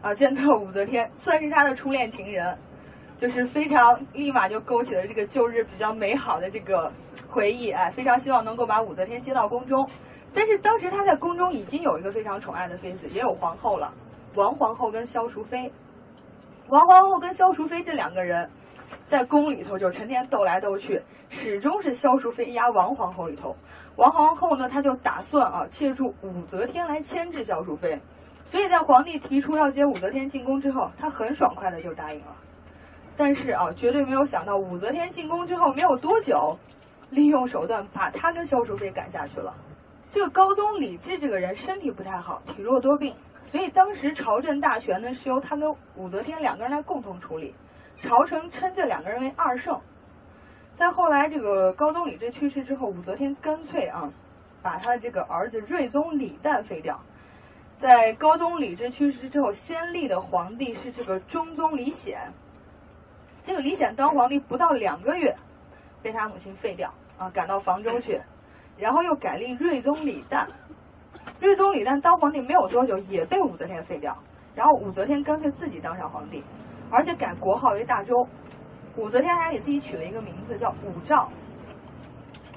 [0.01, 2.57] 啊见到武则天算是他的初恋情人，
[3.23, 6.91] 就是非常立马就勾起了这个旧日比较美好的这个
[7.29, 9.89] 回忆，哎非常希望能够把武则天接到宫中。
[10.33, 13.93] 但是当时她在宫中已经有一个非常宠爱的妃子，也有皇后了。
[14.35, 15.71] 王皇后跟萧淑妃，
[16.67, 18.49] 王皇后跟萧淑妃这两个人，
[19.05, 23.55] 在宫里头就成天斗来斗去，始终是萧淑妃压王皇后里头。
[23.95, 28.01] 王皇后呢，她就打算啊，借助武则天来牵制萧淑妃。
[28.43, 32.35] 所以在皇帝提出要接武则天进宫之后，她很爽快的就答应了。
[33.15, 36.57] 但是啊，绝对没有想到武则天进宫之后没有多久，
[37.09, 39.53] 利用手段把他跟萧淑妃赶下去了。
[40.09, 43.13] 这个高宗李治这个人身体不太好，体弱多病。
[43.45, 47.53] 所以当时朝政大权呢是由他跟武则天两个人来共同处理，
[48.01, 49.79] 朝臣称这两个人为二圣。
[50.73, 54.11] 在后来这个高宗李治去世之后，武则天干脆啊，
[54.63, 56.99] 把他的这个儿子睿宗李旦废掉。
[57.77, 62.31] 在高宗李治去世之后，先立的皇帝是这个中宗李显。
[63.43, 65.35] 这个李显当皇帝不到两个月，
[66.01, 68.21] 被他母亲废掉啊，赶到房州去，
[68.77, 70.47] 然后又改立睿宗李旦。
[71.39, 74.17] 睿宗李旦当皇帝没有多久，也被武则天废掉。
[74.55, 76.43] 然后武则天干脆自己当上皇帝，
[76.91, 78.27] 而且改国号为大周。
[78.95, 81.27] 武则天还给自己取了一个名字叫武曌。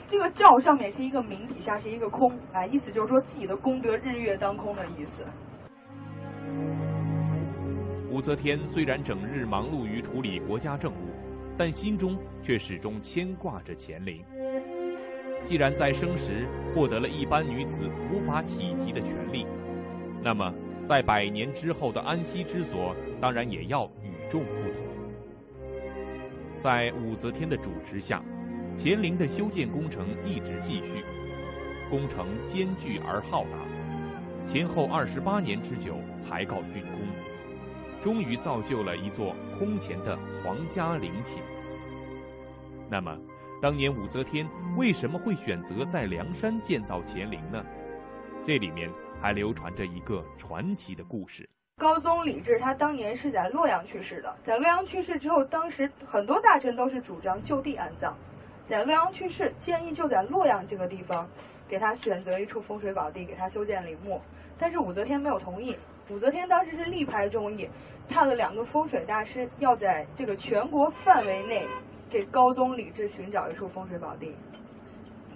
[0.07, 5.25] 这个“曌”上面是一个名，底下是一个空，啊，意思就是说自己的功德日月当空的意思。
[8.17, 11.11] 武则天虽然整日忙碌于处理国家政务，
[11.55, 14.25] 但心中却始终牵挂着乾陵。
[15.45, 19.47] 既然在生时获得了一般女子无法企及的权利，
[20.23, 20.51] 那么
[20.83, 25.77] 在百年之后的安息之所，当然也要与众不同。
[26.57, 28.25] 在武则天的主持下，
[28.79, 31.05] 乾陵的修建工程一直继续，
[31.91, 37.01] 工程艰巨而浩大，前后二十八年之久才告竣工，
[38.03, 41.43] 终于造就了一座空前的皇家陵寝。
[42.89, 43.19] 那么，
[43.61, 47.65] 当年武则天为什么会选择在梁山建造乾陵呢？
[48.45, 48.89] 这里面
[49.21, 51.49] 还流传着一个传奇的故事。
[51.79, 58.15] 高宗李治他当年是在洛阳去世的，在洛阳去世之后，当时很多大臣都是主张就地安葬，
[58.67, 61.29] 在洛阳去世，建议就在洛阳这个地方
[61.69, 64.21] 给他选择一处风水宝地，给他修建陵墓。
[64.59, 65.77] 但是武则天没有同意。
[66.09, 67.69] 武则天当时是力排众议，
[68.09, 71.67] 派了两个风水大师，要在这个全国范围内。
[72.09, 74.33] 给高宗李治寻找一处风水宝地，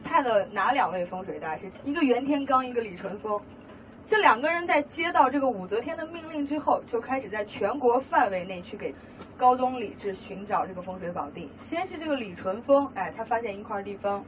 [0.05, 1.69] 派了哪两位风水大师？
[1.85, 3.39] 一个袁天罡，一个李淳风。
[4.07, 8.95] 这两个人在接到这个武则天的命令之后，就开始在全国范围内去给
[9.37, 11.51] 高宗李治寻找这个风水宝地。
[11.61, 14.25] 先是这个李淳风，哎，他发现一块地方，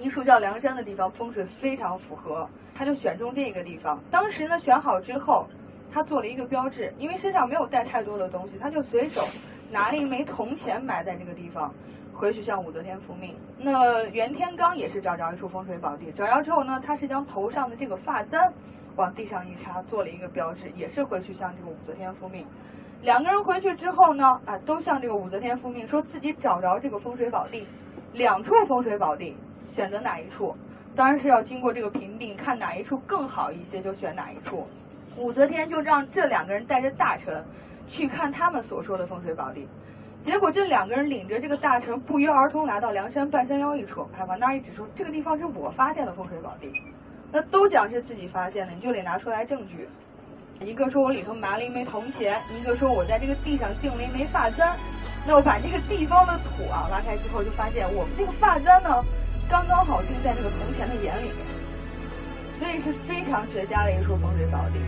[0.00, 3.98] 一处叫梁山的地方，风水非常符合，他就选中这个地方。
[4.10, 5.46] 当时呢，选好之后，
[5.92, 9.22] 他做了一个标志，因为身上没有带太多的东西，他就随手。
[9.68, 11.74] 拿了一枚铜钱埋在这个地方，
[12.14, 13.34] 回去向武则天复命。
[13.58, 18.52] 那袁天罡也是找着一处风水宝地，找着之后呢，他是将头上的这个发簪
[18.94, 22.46] 往地上一插，做了一个标志，也是回去向这个武则天复命。
[23.02, 27.66] 两个人回去之后呢，啊，都向这个武则天复命，说自己找着这个风水宝地，
[28.12, 29.36] 两处风水宝地，
[29.76, 30.56] 选择哪一处？
[30.96, 34.66] 当然是要经过这个评定，看哪一处更好一些就选哪一处。
[35.18, 37.44] 武则天就让这两个人带着大臣。
[37.88, 39.64] 去看他们所说的风水宝地，
[40.20, 46.68] 结果这两个人领着这个大臣不约而同来到梁山半山腰一处，哎，往那儿一指说：“这个地方是我发现的风水宝地。”
[47.30, 49.88] 那都讲是自己发现的，你就得拿出来证据。
[50.60, 54.74] 一个说我里头埋了一枚铜钱，一个说我在这个地上钉了一枚发簪。
[55.24, 59.00] 那我把这个地方的土啊挖开之后，就发现我们这个发簪呢，
[59.48, 61.36] 刚刚好钉在这个铜钱的眼里面，
[62.58, 64.80] 所以是非常绝佳的一处风水宝地。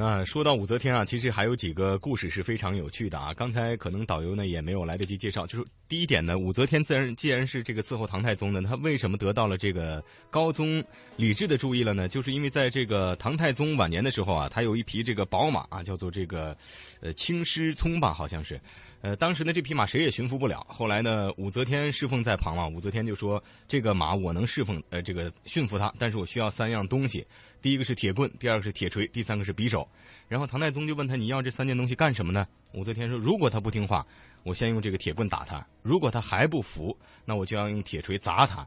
[0.00, 3.34] 那说到武则天啊，其实还有几个故事是非常有趣的啊。
[3.34, 10.00] 刚才可能导游呢也没有来得及介绍，就是第一点呢，武则天自然既然是这个伺候唐太宗呢，她为什么得到了这个
[10.30, 10.80] 高宗
[11.16, 12.06] 李治的注意了呢？
[12.06, 16.56] 就是因为在这个唐太宗晚年的时候啊，他有一匹这个宝马啊，叫做这个
[17.00, 18.60] 呃青狮聪吧，好像是。
[19.00, 20.66] 呃，当时呢，这匹马谁也驯服不了。
[20.68, 27.24] 后来呢，武则天侍奉在旁嘛，武则天就说：“这个马我能侍奉，呃，这个驯服它，但是我需要三样东西。
[27.62, 29.88] 第一个是铁棍，第二个是铁锤，第三个是匕首。”
[30.26, 32.44] 然后唐太宗就问他：“你要这三件东西干什么呢？”
[32.74, 34.04] 武则天说：“如果他不听话，
[34.42, 38.66] 我先用这个铁棍打他；如果他还不服，那我就要用铁锤砸他；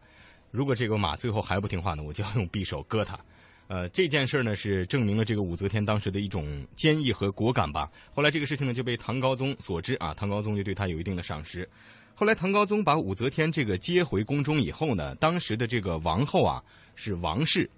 [0.50, 3.20] 如果这个马最后还不听话呢，我就要用匕首割他。”
[3.72, 7.90] 呃，这件事呢是证明了这个武则天当时的一种坚毅和果敢吧。
[8.14, 11.66] 后来这个事情呢就被唐高宗所知啊，唐高宗就对他有一定的赏识。
[12.14, 16.62] 后来唐高宗把武则天这个接回宫中以后呢，当时的这个王后啊
[16.96, 17.70] 是王氏。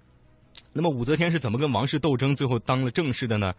[0.72, 3.54] 那么武则天是怎么跟王氏斗争，最后当了正室的呢？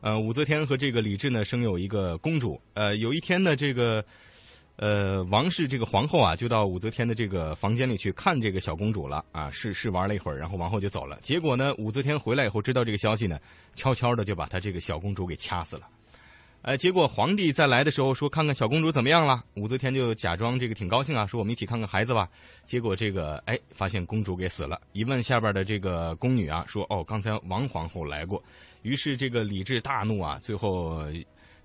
[0.00, 2.60] 呃，武则天和这个李治呢生有一个公主。
[2.74, 4.04] 呃，有一天呢，这个。
[4.82, 11.18] 呃，王氏这个皇后啊，就到武则天的这个房间里去看这个小公主了啊，试试玩了一会儿，然后王后就走了。
[11.20, 13.38] 结果呢，武则天回来以后知道这个消息呢，
[13.74, 15.82] 悄悄的就把她这个小公主给掐死了。
[16.62, 22.26] 呃，结果皇帝再来的时候说看看小公主怎么样了，武则天就假装这个挺高兴啊，说我们一起看看孩子吧。
[22.64, 24.80] 结果这个哎，发现公主给死了。
[24.92, 28.42] 一问下边的这个宫女啊，说哦，刚才王皇后来过。
[28.80, 31.04] 于是这个李治大怒啊，最后。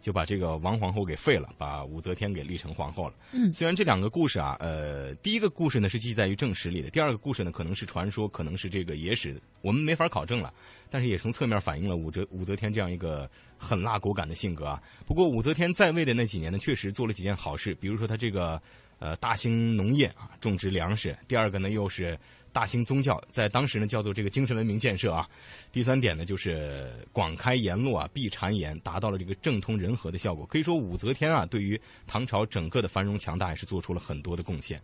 [0.05, 3.15] 就把这个王皇后给废了，把武则天给立成皇后了。
[3.31, 10.53] 嗯，虽然这两个故事啊，呃，第一个故事呢是记载于正史里的，第二个故事呢可能是传说，可能是这个野史，我们没法考证了。
[10.91, 13.27] 但是也从侧面反映了武则武则天这样一个
[13.57, 14.79] 狠辣果敢的性格啊。
[15.07, 18.61] 不过武则天在位的那几年呢，确实做了几件好事，比如说她这个
[18.99, 22.15] 呃大兴农业啊，种植粮食；第二个呢又是。
[22.55, 25.27] 大兴宗教，在当时呢叫做这个精神文明建设啊。
[25.73, 30.45] 第三点呢就是广开言路啊，避谗言，达到了这个政通人和的效果。
[30.45, 31.77] 可以说武则天啊，对于
[32.07, 34.79] 唐朝整个的繁荣强大也是做出了很多的贡献。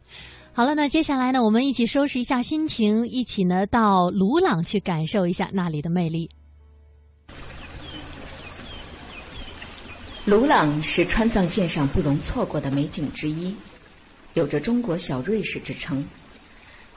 [0.51, 6.29] 好了，那接下来呢，我们一起收拾一下心情，一起呢到鲁朗去感受一下那里的魅力。
[10.25, 13.55] 鲁朗是川藏线上不容错过的美景之一，
[14.33, 16.05] 有着“中国小瑞士”之称。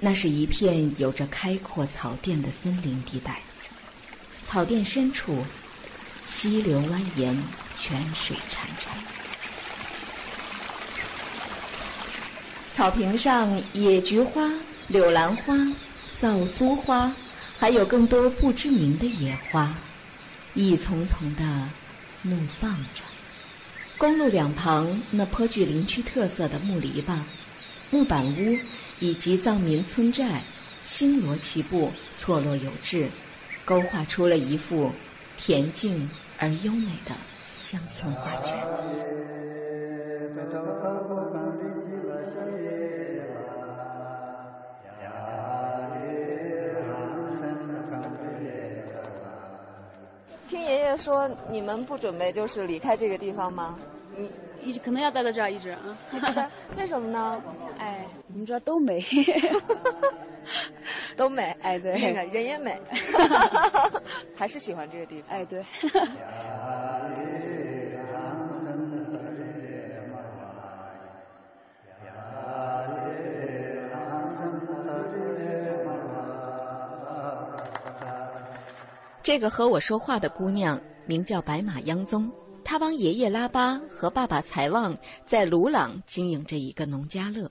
[0.04, 3.40] 那是一片有着开阔草甸的森林地带，
[4.44, 5.42] 草甸深处，
[6.28, 7.34] 溪流蜿蜒，
[7.80, 8.88] 泉水潺潺。
[12.74, 14.46] 草坪上，野菊花、
[14.88, 15.56] 柳兰花、
[16.20, 17.10] 皂苏花，
[17.58, 19.74] 还有更多不知名的野花，
[20.52, 21.42] 一丛丛的
[22.20, 23.00] 怒放着。
[23.96, 27.20] 公路两旁，那颇具林区特色的木篱笆、
[27.94, 28.58] 木板屋。
[29.00, 30.40] 以及藏民村寨，
[30.84, 33.08] 星罗棋布，错落有致，
[33.64, 34.90] 勾画出了一幅
[35.36, 37.10] 恬静而优美的
[37.56, 38.54] 乡村画卷。
[50.48, 53.76] 听爷爷说，你们不准备就是离开这个地方吗？
[54.16, 54.30] 你
[54.64, 55.96] 一直可能要待在这儿一直啊？
[56.76, 57.42] 为什么呢？
[57.78, 59.04] 哎，我们这儿都美，
[61.16, 61.54] 都美。
[61.62, 62.80] 哎，对，那个人也美，
[64.34, 65.36] 还是喜欢这个地方。
[65.36, 65.64] 哎，对。
[79.22, 82.30] 这个和我说话的姑娘名叫白马央宗。
[82.64, 84.96] 他帮爷爷拉巴和爸爸财旺
[85.26, 87.50] 在鲁朗经营着一个农家乐。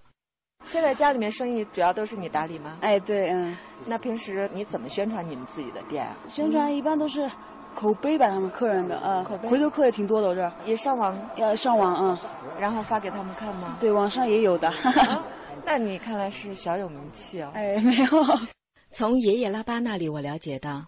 [0.66, 2.78] 现在家里面生意主要都是你打理吗？
[2.82, 3.55] 哎，对，嗯。
[3.86, 6.18] 那平时你怎么宣传你们自己的店啊？
[6.28, 7.30] 宣传一般都是
[7.76, 9.49] 口碑吧，他们客人的啊，口碑。
[9.49, 10.51] 回头客也挺多的，我这儿。
[10.66, 11.16] 也上网？
[11.36, 12.20] 要上网啊。
[12.59, 13.78] 然后发给他们看吗？
[13.80, 14.72] 对，网上也有的。
[15.66, 17.51] 那你看来是小有名气哦。
[17.53, 18.07] 哎，没有。
[18.91, 20.86] 从爷爷拉巴那里我了解到，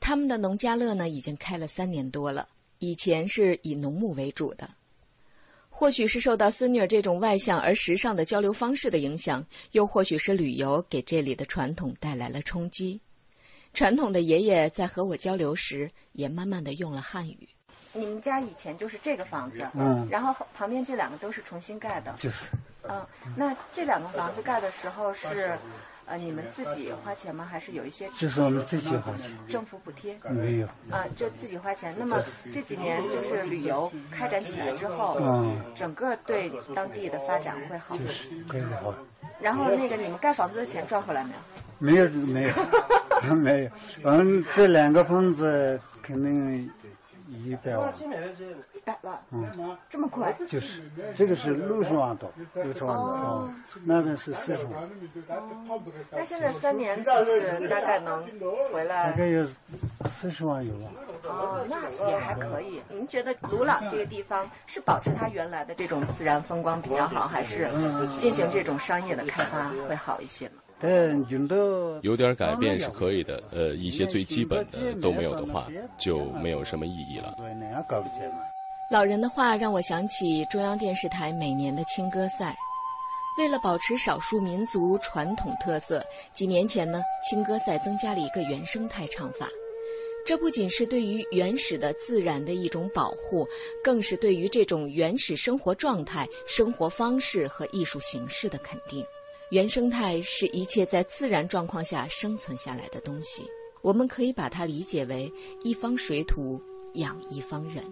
[0.00, 2.46] 他们的农家乐呢已经开了三年多了。
[2.78, 4.68] 以前是以农牧为主的，
[5.68, 13.00] 或许是受到孙女儿这种外向而时尚的交流方式的影响，又或许是旅游给这里的传统带来了冲击。
[13.74, 17.48] 传统的爷爷在和我交流时，也慢慢的用了汉语。
[17.92, 22.46] 你们家以前就是这个房子，嗯，然后旁边这两个都是重新盖的，就是，
[22.88, 25.56] 嗯，那这两个房子盖的时候是。
[26.10, 27.44] 呃，你们自己花钱吗？
[27.44, 28.08] 还是有一些？
[28.18, 29.30] 就是我们自己花钱。
[29.46, 30.18] 政府补贴？
[30.30, 30.66] 没有。
[30.90, 31.94] 啊，就自己花钱。
[31.98, 32.18] 那么
[32.50, 37.94] 这几年就是旅游开展起来之后，嗯，整个对当地的发展会好。
[37.98, 38.94] 就是会好。
[39.38, 41.22] 然后那个你们盖房子的钱赚回来
[41.78, 42.08] 没有？
[42.08, 42.48] 没有，没
[43.28, 43.70] 有，没有。
[44.04, 46.70] 嗯，这两个房子肯定
[47.28, 47.92] 一百万。
[48.74, 50.34] 一百万，嗯，这么快？
[50.48, 50.82] 就是
[51.14, 53.50] 这个是六十万多，六十万多，哦
[53.84, 54.88] 那边是四十万，
[56.10, 58.24] 那现在三年就是大概能
[58.72, 59.46] 回来大概有
[60.08, 60.90] 四十万有了。
[61.24, 62.82] 哦，那也还可以。
[62.88, 67.68] 您觉得鲁朗这个地方是保持它原来的这种自然风光比较好，还是
[68.18, 70.52] 进行这种商业的开发会好一些呢？
[70.80, 71.56] 但用到
[72.02, 75.68] 有点改变是可以的，呃，一些最基本的都没有的话，
[75.98, 77.36] 就没有什么意义了。
[78.90, 82.56] 老人的话让我想起中央电视台每年的青歌赛。
[83.38, 86.02] 为了保持少数民族传统特色，
[86.32, 89.46] 几年前呢，青歌赛增加了一个原生态唱法。
[90.26, 93.46] 这不仅是对于原始的自然的一种保护，
[93.82, 99.04] 更是对于这种原始生活状态、生活方式和艺术形式的肯定。
[99.50, 103.42] 原生态是一切在自然状况下生存下来的东西，
[103.80, 105.32] 我们可以把它理解为
[105.62, 106.60] 一方水土
[106.94, 107.82] 养一方人。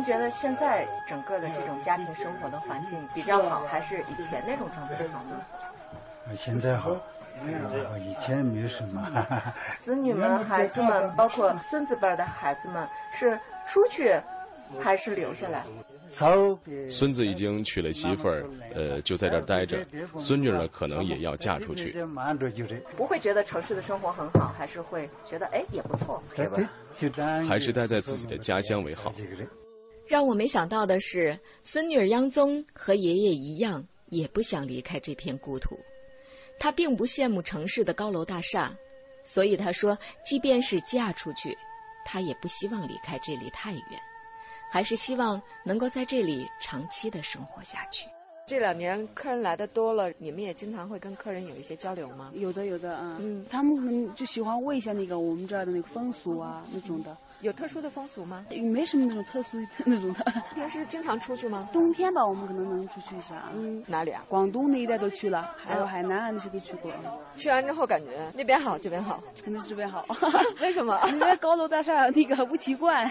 [0.00, 6.34] 您觉得现在整个的这种家庭生活的环境比较好，还是以前那种状态好呢？
[6.34, 6.96] 现在好，
[7.98, 9.26] 以前没什么。
[9.78, 13.38] 子女们、孩子们，包括孙子辈儿的孩子们，是
[13.68, 14.18] 出去
[14.80, 15.64] 还是留下来？
[16.88, 18.42] 孙子已经娶了媳妇儿，
[18.74, 19.84] 呃，就在这儿待着。
[20.16, 21.94] 孙女呢，可能也要嫁出去。
[22.96, 26.58] 不会觉得城市的生活很好，还是会觉得哎也不错，是吧？
[27.46, 29.12] 还是待在自己的家乡为好。
[30.10, 35.78] 让我没想到的是，孙女儿央宗和爷爷一样，也不想离开这片故土。
[36.58, 38.76] 她并不羡慕城市的高楼大厦，
[39.22, 41.56] 所以她说，即便是嫁出去，
[42.04, 44.02] 她也不希望离开这里太远，
[44.68, 48.08] 还是希望能够在这里长期的生活下去。
[48.48, 52.32] 这两年客人来的多了，你们也经常会跟客人有一些交流吗？
[52.34, 53.16] 有的，有的啊。
[53.20, 57.16] 嗯，他们可能就喜欢问一下那个我们这儿的那个风俗啊那种的。
[57.40, 58.44] 有特殊的风俗吗？
[58.50, 60.24] 没什么那种特殊那种的。
[60.54, 61.68] 平时经常出去吗？
[61.72, 63.42] 冬天吧，我们可能能出去一下。
[63.54, 64.22] 嗯，哪里啊？
[64.28, 66.92] 广东那一带都去了，还有海南啊那些都去过。
[67.36, 70.04] 去完之后感觉那边好，这边好，肯定是这边好。
[70.60, 71.00] 为什么？
[71.18, 73.10] 那边高楼大厦那个不奇怪。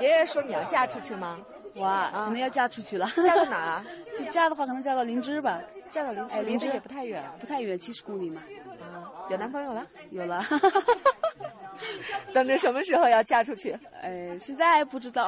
[0.00, 1.38] 爷爷说你要嫁出去吗？
[1.76, 3.06] 我啊，可能要嫁出去了。
[3.22, 3.84] 嫁到哪儿啊？
[4.16, 5.60] 就嫁的话，可能嫁到林芝吧。
[5.88, 8.42] 嫁到林芝，林芝也不太远，不太远，七十公里嘛。
[8.80, 9.86] 啊，有男朋友了？
[10.10, 10.42] 有了。
[12.32, 13.78] 等着什么时候要嫁出去？
[14.02, 15.26] 哎，现在还不知道。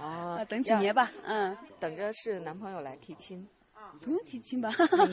[0.00, 1.10] 哦， 等几年吧。
[1.24, 3.46] 嗯，等着是男朋友来提亲。
[4.02, 4.68] 不用提亲吧？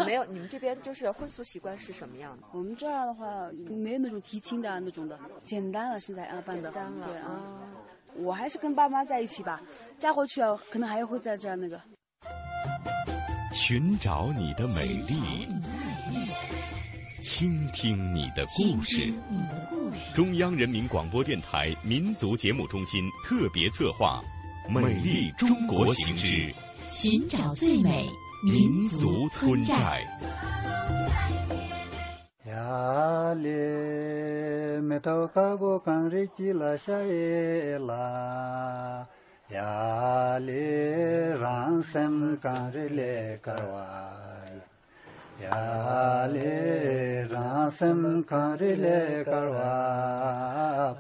[0.06, 2.44] 没有，你们这边就是婚俗习惯是什么样的？
[2.52, 6.70] 我们这儿的话，没有那种提亲的那种的，简单了，现在啊办的。
[6.72, 7.30] 简单了，对啊。
[8.16, 9.62] 我还是跟爸妈在一起吧，
[9.98, 11.80] 嫁过去啊，可能还会在这儿那个。
[13.54, 15.48] 寻找你的美丽，
[17.24, 19.12] 倾听你的故事。
[20.14, 24.22] 中央人民广播电台民族节目中心特别策划
[24.70, 26.54] 《美丽中国行之
[26.92, 28.06] 寻找最美
[28.46, 30.06] 民族村寨》。
[32.50, 39.08] 呀嘞，没头卡过刚日记了下耶啦，
[39.50, 44.12] 呀嘞，让生刚日来个哇，
[45.42, 46.54] yāli
[47.32, 49.74] rāsam kārile karvā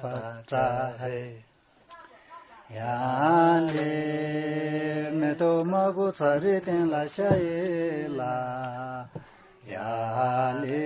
[0.02, 1.20] patrāhe
[2.74, 3.88] yāli
[5.22, 9.06] meto magu tsaritin la shaye la
[9.70, 10.82] yāli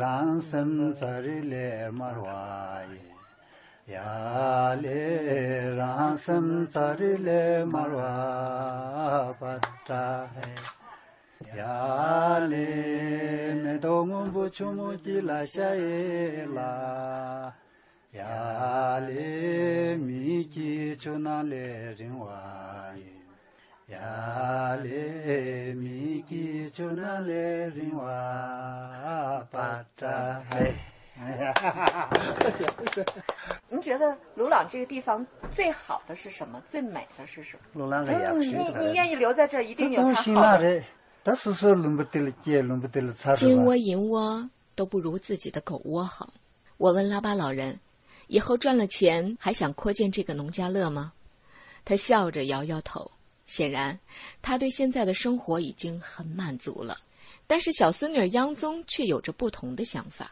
[0.00, 3.00] rāsam tsarile marvāye
[3.88, 5.04] yāli
[5.80, 8.12] rāsam tsarile marvā
[9.40, 10.77] patrāhe
[11.56, 17.54] 呀嘞，让生在日来马哇耶，呀嘞，让生在日来马哇巴扎嘿，呀嘞，没到我不出木吉拉下耶啦，
[18.12, 21.56] 呀嘞，米吉出那来
[21.96, 22.26] 人哇
[22.96, 23.02] 耶。
[23.88, 30.74] 呀嘞，米吉就那来人哇巴扎嘿。
[33.68, 36.62] 您觉得鲁朗这个地方最好的是什么？
[36.68, 37.62] 最美的是什么？
[37.72, 40.80] 鲁朗个呀，你你愿意留在这儿，一定有它好的。
[43.36, 46.32] 金窝银窝都不如自己的狗窝好。
[46.76, 47.78] 我问拉巴老人
[48.28, 51.12] ：“以后赚了钱还想扩建这个农家乐吗？”
[51.84, 53.10] 他笑着摇摇头。
[53.46, 53.98] 显然，
[54.42, 56.98] 他对现在的生活已经很满足了。
[57.46, 60.30] 但是小孙女央宗却有着不同的想法。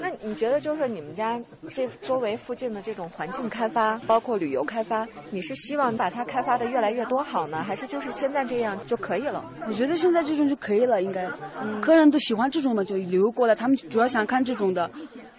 [0.00, 1.40] 那你觉得，就是你们家
[1.72, 9.44] 这周围附近的这种环境开发，包括旅游开发，你是希望把它开发的越来越多好呢，还是就是现在这样就可以了？
[9.66, 11.28] 我觉得现在这种就可以了，应该，
[11.80, 14.90] 客人都喜欢这种嘛，就旅游过来，他们主要想看这种的。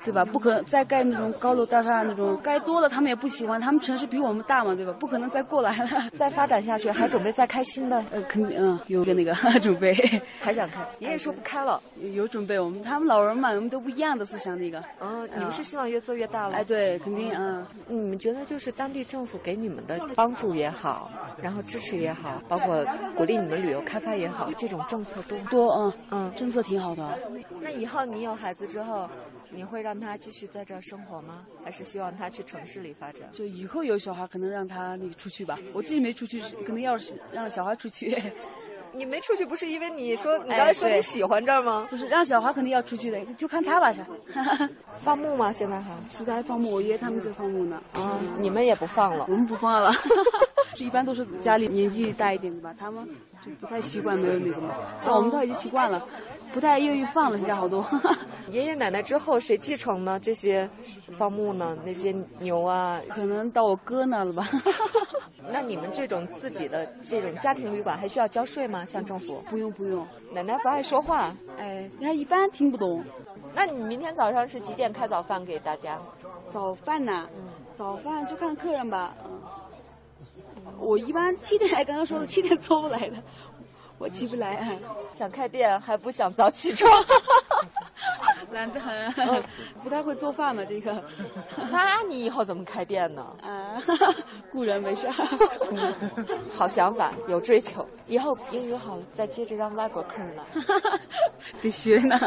[0.04, 0.26] 对吧？
[0.26, 3.60] 不可能再盖那种高楼大厦那种，盖多了他们也不喜欢。
[3.60, 4.94] 他们城市比我们大嘛，对吧？
[5.00, 8.04] 不可能再过来了，再发展下去，还准备再开新的？
[8.12, 9.94] 呃，肯定，嗯，有个那个 准备，
[10.40, 10.82] 还想开。
[11.00, 11.82] 爷爷说不开了，
[12.14, 12.60] 有准备。
[12.60, 14.84] 我们他们老人嘛，我们都不一样的思想，那个。
[15.00, 16.56] 嗯，你们是希望越做越大了？
[16.56, 17.66] 哎，对，肯定，嗯。
[17.88, 22.84] 你们觉得就是当地政府给你们的帮助也好，然后支持也好，包括
[23.16, 27.20] 鼓励你们旅游开发也好，这种政策多多，嗯嗯，政策挺好的。
[27.62, 29.10] 那以后你有孩子之后？
[29.54, 31.46] 你会让他继续在这儿生活吗？
[31.64, 33.30] 还是希望他去城市里发展？
[33.34, 35.60] 就以后有小孩，可能让他那个出去吧。
[35.74, 38.18] 我自己没出去，可能要是让小孩出去。
[38.94, 41.88] 你没出去，不是因为你说你刚才说你喜欢这儿吗？
[41.90, 43.94] 不是，让小孩肯定要出去的，就看他吧。
[45.02, 45.52] 放牧吗？
[45.52, 45.92] 现在还？
[46.10, 47.82] 现在还放牧，我爷爷他们在放牧呢。
[47.94, 49.26] 啊，你们也不放了？
[49.30, 49.92] 我们不放了。
[50.78, 53.08] 一般都是家里年纪大一点的吧，他们
[53.46, 54.74] 就不太习惯没有那个嘛。
[55.00, 56.06] 像我们都已经习惯了。
[56.54, 57.86] 不太愿意放了，现在好多。
[58.52, 60.20] 爷爷奶奶之后谁继承呢？
[60.20, 60.70] 这些
[61.18, 61.78] 放牧呢？
[61.86, 64.46] 那些牛啊，可能到我哥那了吧。
[65.50, 68.84] 那你们这种自己的这种家庭旅馆还需要交税吗？
[68.86, 69.42] 向政府？
[69.50, 70.06] 不用不用。
[70.34, 73.02] 奶奶不爱说话，哎，你看一般听不懂。
[73.56, 75.98] 那你明天早上是几点开早饭给大家？
[76.50, 77.30] 早饭呐？
[77.38, 77.46] 嗯，
[77.76, 79.14] 早饭就看客人吧。
[79.24, 79.40] 嗯，
[80.80, 83.18] 我一般七点，刚刚说的七点做不来的。
[83.98, 84.80] 我起不来，
[85.12, 86.92] 想开店还不想早起床，
[88.52, 89.14] 懒得很，
[89.84, 91.04] 不太会做饭嘛这个。
[91.72, 93.24] 那你以后怎么开店呢？
[93.44, 93.78] 啊，
[94.52, 95.08] 雇人没事。
[96.50, 100.44] 好想法，有追求，以后英语好再接着让外国客人来。
[101.62, 102.18] 必须呢。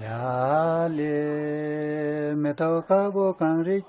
[0.00, 1.02] 呀哩
[2.38, 3.80] 让生干日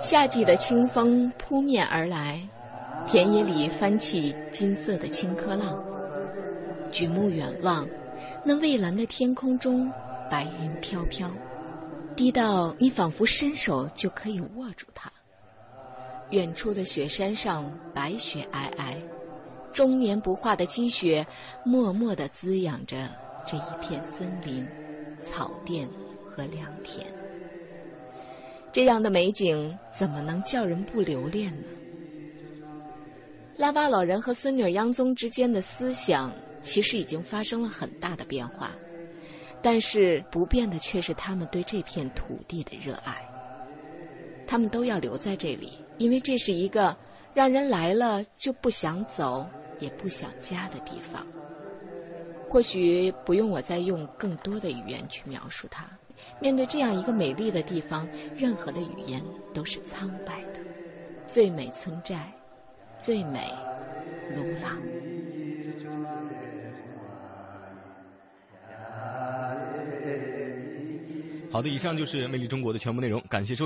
[0.00, 2.40] 夏季的清风扑面而来，
[3.06, 5.84] 田野里翻起金色的青稞浪。
[6.90, 7.86] 举目远望，
[8.42, 9.92] 那蔚蓝的天空中，
[10.30, 11.30] 白云飘飘，
[12.16, 15.10] 低到你仿佛伸手就可以握住它。
[16.34, 18.96] 远处的雪山上，白雪皑皑，
[19.72, 21.24] 终年不化的积雪，
[21.64, 23.08] 默默地滋养着
[23.46, 24.66] 这一片森林、
[25.22, 25.88] 草甸
[26.28, 27.06] 和良田。
[28.72, 31.68] 这样的美景，怎么能叫人不留恋呢？
[33.56, 38.72] 拉巴老人和孙女央宗之间的思想，其实已经发生了很大的变化，
[39.62, 43.24] 但是不变的却是他们对这片土地的热爱。
[44.44, 45.83] 他们都要留在这里。
[45.98, 46.96] 因为这是一个
[47.32, 49.46] 让人来了就不想走、
[49.78, 51.26] 也不想家的地方。
[52.48, 55.86] 或许不用我再用更多的语言去描述它。
[56.40, 59.22] 面对这样一个美丽的地方，任何的语言
[59.52, 60.60] 都是苍白的。
[61.26, 62.32] 最美村寨，
[62.98, 63.50] 最美
[64.36, 64.78] 卢朗。
[71.50, 73.62] 好的，以上就是《魅力中国》的全部内容，感谢收听。